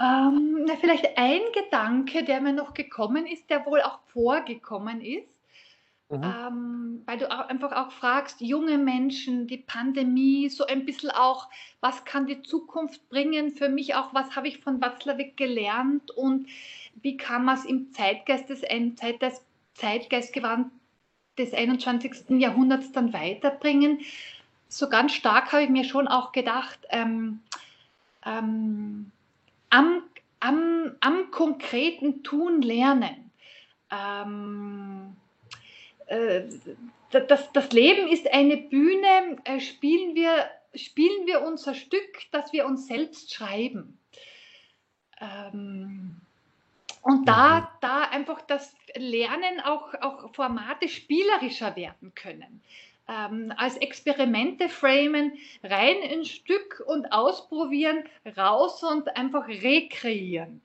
Ähm, 0.00 0.66
vielleicht 0.80 1.16
ein 1.16 1.40
Gedanke, 1.52 2.24
der 2.24 2.40
mir 2.40 2.52
noch 2.52 2.72
gekommen 2.72 3.26
ist, 3.26 3.50
der 3.50 3.66
wohl 3.66 3.82
auch 3.82 3.98
vorgekommen 4.12 5.00
ist. 5.00 5.28
Mhm. 6.10 6.24
Ähm, 6.24 7.02
weil 7.04 7.18
du 7.18 7.30
auch 7.30 7.48
einfach 7.48 7.72
auch 7.72 7.92
fragst, 7.92 8.40
junge 8.40 8.78
Menschen, 8.78 9.46
die 9.46 9.58
Pandemie, 9.58 10.48
so 10.48 10.64
ein 10.64 10.86
bisschen 10.86 11.10
auch, 11.10 11.48
was 11.80 12.04
kann 12.04 12.26
die 12.26 12.42
Zukunft 12.42 13.08
bringen? 13.10 13.50
Für 13.50 13.68
mich 13.68 13.94
auch, 13.94 14.14
was 14.14 14.34
habe 14.34 14.48
ich 14.48 14.60
von 14.60 14.80
Watzlawick 14.80 15.36
gelernt 15.36 16.10
und 16.12 16.48
wie 17.02 17.16
kann 17.18 17.44
man 17.44 17.58
es 17.58 17.66
im 17.66 17.92
Zeitgeist 17.92 18.48
des, 18.48 18.62
Zeitgeist, 18.96 19.44
Zeitgeistgewand 19.74 20.72
des 21.36 21.52
21. 21.52 22.40
Jahrhunderts 22.40 22.90
dann 22.92 23.12
weiterbringen? 23.12 24.00
So 24.68 24.88
ganz 24.88 25.12
stark 25.12 25.52
habe 25.52 25.64
ich 25.64 25.70
mir 25.70 25.84
schon 25.84 26.08
auch 26.08 26.32
gedacht, 26.32 26.78
ähm, 26.88 27.40
ähm, 28.24 29.12
am, 29.68 30.02
am, 30.40 30.92
am 31.00 31.30
konkreten 31.30 32.22
Tun 32.22 32.62
lernen. 32.62 33.30
Ähm, 33.90 35.16
äh, 35.16 35.17
das, 37.10 37.52
das 37.52 37.72
Leben 37.72 38.08
ist 38.08 38.30
eine 38.32 38.56
Bühne, 38.56 39.36
äh, 39.44 39.60
spielen, 39.60 40.14
wir, 40.14 40.50
spielen 40.74 41.26
wir 41.26 41.42
unser 41.42 41.74
Stück, 41.74 42.30
das 42.32 42.52
wir 42.52 42.66
uns 42.66 42.86
selbst 42.86 43.32
schreiben. 43.32 43.98
Ähm, 45.20 46.20
und 47.02 47.26
da, 47.26 47.60
mhm. 47.60 47.66
da 47.80 48.02
einfach 48.02 48.42
das 48.42 48.74
Lernen 48.96 49.60
auch, 49.64 49.94
auch 50.00 50.34
Formate 50.34 50.88
spielerischer 50.88 51.76
werden 51.76 52.14
können. 52.14 52.62
Ähm, 53.08 53.52
als 53.56 53.78
Experimente 53.78 54.68
framen, 54.68 55.32
rein 55.62 55.96
ins 56.02 56.28
Stück 56.28 56.82
und 56.86 57.10
ausprobieren, 57.10 58.04
raus 58.36 58.82
und 58.82 59.16
einfach 59.16 59.48
rekreieren. 59.48 60.60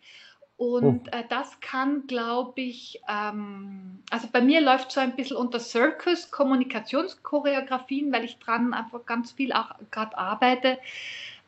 Und 0.57 1.07
hm. 1.07 1.19
äh, 1.19 1.23
das 1.29 1.59
kann, 1.61 2.05
glaube 2.07 2.61
ich, 2.61 3.01
ähm, 3.09 3.99
also 4.11 4.27
bei 4.31 4.41
mir 4.41 4.61
läuft 4.61 4.91
so 4.91 4.99
ein 4.99 5.15
bisschen 5.15 5.37
unter 5.37 5.59
Circus, 5.59 6.31
Kommunikationschoreografien, 6.31 8.11
weil 8.11 8.23
ich 8.23 8.37
dran 8.37 8.73
einfach 8.73 9.05
ganz 9.05 9.31
viel 9.31 9.51
auch 9.51 9.71
gerade 9.91 10.17
arbeite. 10.17 10.77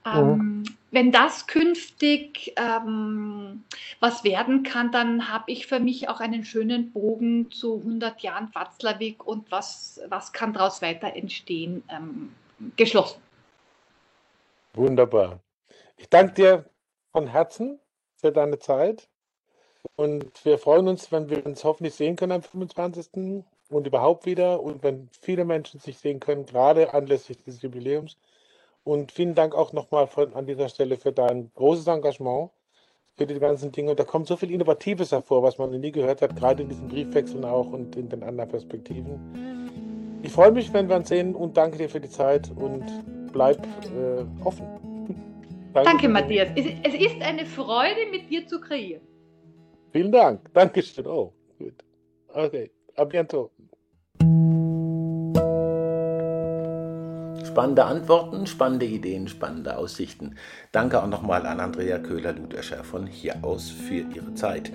Ähm, 0.06 0.38
mhm. 0.38 0.64
Wenn 0.92 1.12
das 1.12 1.48
künftig 1.48 2.54
ähm, 2.58 3.64
was 4.00 4.24
werden 4.24 4.64
kann, 4.64 4.92
dann 4.92 5.30
habe 5.32 5.52
ich 5.52 5.66
für 5.66 5.80
mich 5.80 6.10
auch 6.10 6.20
einen 6.20 6.46
schönen 6.46 6.92
Bogen 6.92 7.50
zu 7.52 7.78
100 7.78 8.22
Jahren 8.22 8.54
Watzlawick 8.54 9.26
und 9.26 9.52
was, 9.52 10.00
was 10.10 10.32
kann 10.32 10.54
daraus 10.54 10.82
weiter 10.82 11.16
entstehen, 11.16 11.84
ähm, 11.90 12.32
geschlossen. 12.76 13.20
Wunderbar. 14.74 15.40
Ich 15.98 16.10
danke 16.10 16.34
dir 16.34 16.70
von 17.12 17.28
Herzen 17.28 17.80
für 18.26 18.32
deine 18.32 18.58
Zeit. 18.58 19.08
Und 19.98 20.44
wir 20.44 20.58
freuen 20.58 20.88
uns, 20.88 21.12
wenn 21.12 21.30
wir 21.30 21.46
uns 21.46 21.64
hoffentlich 21.64 21.94
sehen 21.94 22.16
können 22.16 22.32
am 22.32 22.42
25. 22.42 23.44
und 23.70 23.86
überhaupt 23.86 24.26
wieder 24.26 24.64
und 24.64 24.82
wenn 24.82 25.10
viele 25.22 25.46
Menschen 25.46 25.80
sich 25.80 26.00
sehen 26.00 26.20
können, 26.20 26.48
gerade 26.48 26.96
anlässlich 26.96 27.44
des 27.44 27.62
Jubiläums. 27.62 28.18
Und 28.84 29.12
vielen 29.12 29.36
Dank 29.36 29.54
auch 29.54 29.74
nochmal 29.74 30.10
an 30.34 30.48
dieser 30.48 30.70
Stelle 30.70 30.98
für 30.98 31.12
dein 31.12 31.52
großes 31.54 31.86
Engagement, 31.86 32.50
für 33.16 33.28
die 33.28 33.38
ganzen 33.38 33.72
Dinge. 33.72 33.92
Und 33.92 34.00
da 34.00 34.06
kommt 34.06 34.28
so 34.28 34.38
viel 34.38 34.50
Innovatives 34.50 35.12
hervor, 35.12 35.44
was 35.44 35.60
man 35.60 35.70
noch 35.70 35.78
nie 35.78 35.92
gehört 35.92 36.24
hat, 36.24 36.36
gerade 36.36 36.64
in 36.64 36.70
diesen 36.70 36.88
Briefwechseln 36.88 37.46
auch 37.46 37.68
und 37.68 37.96
in 37.96 38.10
den 38.10 38.24
anderen 38.24 38.50
Perspektiven. 38.50 40.20
Ich 40.24 40.32
freue 40.32 40.52
mich, 40.52 40.74
wenn 40.74 40.90
wir 40.90 40.96
uns 40.96 41.10
sehen 41.10 41.36
und 41.36 41.58
danke 41.58 41.78
dir 41.78 41.90
für 41.90 42.00
die 42.00 42.10
Zeit 42.10 42.50
und 42.56 42.84
bleib 43.32 43.64
äh, 43.96 44.44
offen. 44.44 44.85
Danke, 45.76 45.90
Danke 45.90 46.08
Matthias. 46.08 46.48
Es, 46.56 46.66
es, 46.84 46.94
ist 46.94 47.22
eine 47.22 47.46
Freude, 47.46 48.10
mit 48.10 48.30
dir 48.30 48.48
zu 48.48 48.62
kreieren. 48.62 49.02
Vielen 49.92 50.10
Dank. 50.10 50.40
Dankeschön. 50.54 51.06
Oh, 51.06 51.34
gut. 51.60 51.74
Okay. 52.30 52.72
A 52.96 53.04
bientôt. 53.04 53.52
Spannende 57.46 57.84
Antworten, 57.84 58.48
spannende 58.48 58.86
Ideen, 58.86 59.28
spannende 59.28 59.76
Aussichten. 59.76 60.36
Danke 60.72 61.04
auch 61.04 61.08
nochmal 61.08 61.46
an 61.46 61.60
Andrea 61.60 62.00
Köhler-Ludescher 62.00 62.86
von 62.86 63.06
hier 63.06 63.44
aus 63.44 63.70
für 63.70 64.06
ihre 64.16 64.34
Zeit. 64.34 64.72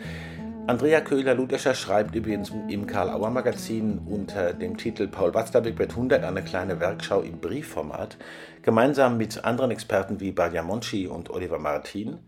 Andrea 0.71 1.01
Köhler-Ludescher 1.01 1.75
schreibt 1.75 2.15
übrigens 2.15 2.53
im 2.69 2.87
Karl-Auer-Magazin 2.87 3.99
unter 4.07 4.53
dem 4.53 4.77
Titel 4.77 5.09
Paul 5.09 5.35
Watzlawick 5.35 5.77
wird 5.81 5.91
100 5.91 6.23
eine 6.23 6.45
kleine 6.45 6.79
Werkschau 6.79 7.23
im 7.23 7.41
Briefformat, 7.41 8.17
gemeinsam 8.63 9.17
mit 9.17 9.45
anderen 9.45 9.73
Experten 9.73 10.21
wie 10.21 10.31
Barja 10.31 10.63
Monchi 10.63 11.09
und 11.09 11.29
Oliver 11.29 11.59
Martin. 11.59 12.21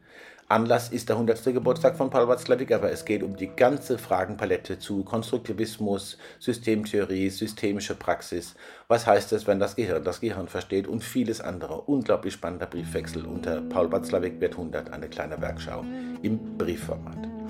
Anlass 0.49 0.89
ist 0.89 1.09
der 1.09 1.15
100. 1.15 1.45
Geburtstag 1.55 1.97
von 1.97 2.11
Paul 2.11 2.27
Watzlawick, 2.27 2.73
aber 2.73 2.91
es 2.91 3.05
geht 3.05 3.23
um 3.23 3.37
die 3.37 3.47
ganze 3.47 3.97
Fragenpalette 3.97 4.81
zu 4.81 5.05
Konstruktivismus, 5.05 6.19
Systemtheorie, 6.41 7.31
systemische 7.31 7.95
Praxis. 7.95 8.57
Was 8.89 9.07
heißt 9.07 9.33
es, 9.35 9.47
wenn 9.47 9.61
das 9.61 9.77
Gehirn 9.77 10.03
das 10.03 10.21
Gehirn 10.21 10.49
versteht 10.49 10.89
und 10.89 11.05
vieles 11.05 11.41
andere. 11.41 11.83
Unglaublich 11.83 12.35
spannender 12.35 12.67
Briefwechsel 12.67 13.25
unter 13.25 13.61
Paul 13.61 13.93
Watzlawick 13.93 14.41
wird 14.41 14.55
100 14.55 14.93
eine 14.93 15.09
kleine 15.09 15.41
Werkschau 15.41 15.85
im 16.23 16.59
Briefformat. 16.59 17.42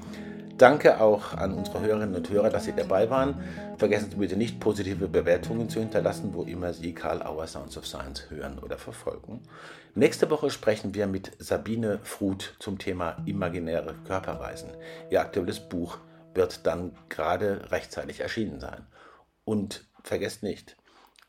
Danke 0.62 1.00
auch 1.00 1.34
an 1.34 1.54
unsere 1.54 1.80
Hörerinnen 1.80 2.14
und 2.14 2.30
Hörer, 2.30 2.48
dass 2.48 2.66
Sie 2.66 2.72
dabei 2.72 3.10
waren. 3.10 3.34
Vergessen 3.78 4.12
Sie 4.12 4.16
bitte 4.16 4.36
nicht, 4.36 4.60
positive 4.60 5.08
Bewertungen 5.08 5.68
zu 5.68 5.80
hinterlassen, 5.80 6.34
wo 6.34 6.44
immer 6.44 6.72
Sie 6.72 6.94
Karl 6.94 7.20
Auer 7.20 7.48
Sounds 7.48 7.76
of 7.76 7.84
Science 7.84 8.30
hören 8.30 8.60
oder 8.60 8.78
verfolgen. 8.78 9.40
Nächste 9.96 10.30
Woche 10.30 10.50
sprechen 10.50 10.94
wir 10.94 11.08
mit 11.08 11.32
Sabine 11.40 11.98
Fruth 12.04 12.54
zum 12.60 12.78
Thema 12.78 13.16
imaginäre 13.26 13.96
Körperreisen. 14.06 14.70
Ihr 15.10 15.20
aktuelles 15.20 15.58
Buch 15.58 15.98
wird 16.32 16.64
dann 16.64 16.96
gerade 17.08 17.72
rechtzeitig 17.72 18.20
erschienen 18.20 18.60
sein. 18.60 18.86
Und 19.44 19.84
vergesst 20.04 20.44
nicht, 20.44 20.76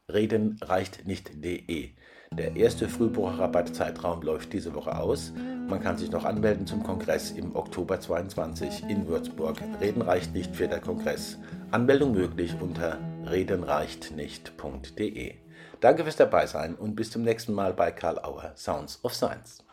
reden 0.07 0.59
reicht 0.61 1.07
nicht.de. 1.07 1.89
Der 2.37 2.55
erste 2.55 2.87
Frühbucherrabattzeitraum 2.89 4.21
läuft 4.23 4.53
diese 4.53 4.73
Woche 4.73 4.97
aus. 4.97 5.31
Man 5.67 5.81
kann 5.81 5.97
sich 5.97 6.09
noch 6.11 6.25
anmelden 6.25 6.65
zum 6.65 6.81
Kongress 6.81 7.29
im 7.31 7.55
Oktober 7.55 7.99
22 7.99 8.89
in 8.89 9.07
Würzburg. 9.07 9.57
Reden 9.79 10.01
reicht 10.01 10.33
nicht 10.33 10.55
für 10.55 10.67
der 10.67 10.79
Kongress. 10.79 11.37
Anmeldung 11.69 12.13
möglich 12.13 12.55
unter 12.59 12.97
redenreichtnicht.de. 13.25 15.35
Danke 15.79 16.03
fürs 16.03 16.15
Dabeisein 16.15 16.73
und 16.75 16.95
bis 16.95 17.11
zum 17.11 17.21
nächsten 17.21 17.53
Mal 17.53 17.73
bei 17.73 17.91
Karl 17.91 18.17
Auer 18.17 18.53
Sounds 18.55 18.99
of 19.03 19.13
Science. 19.13 19.63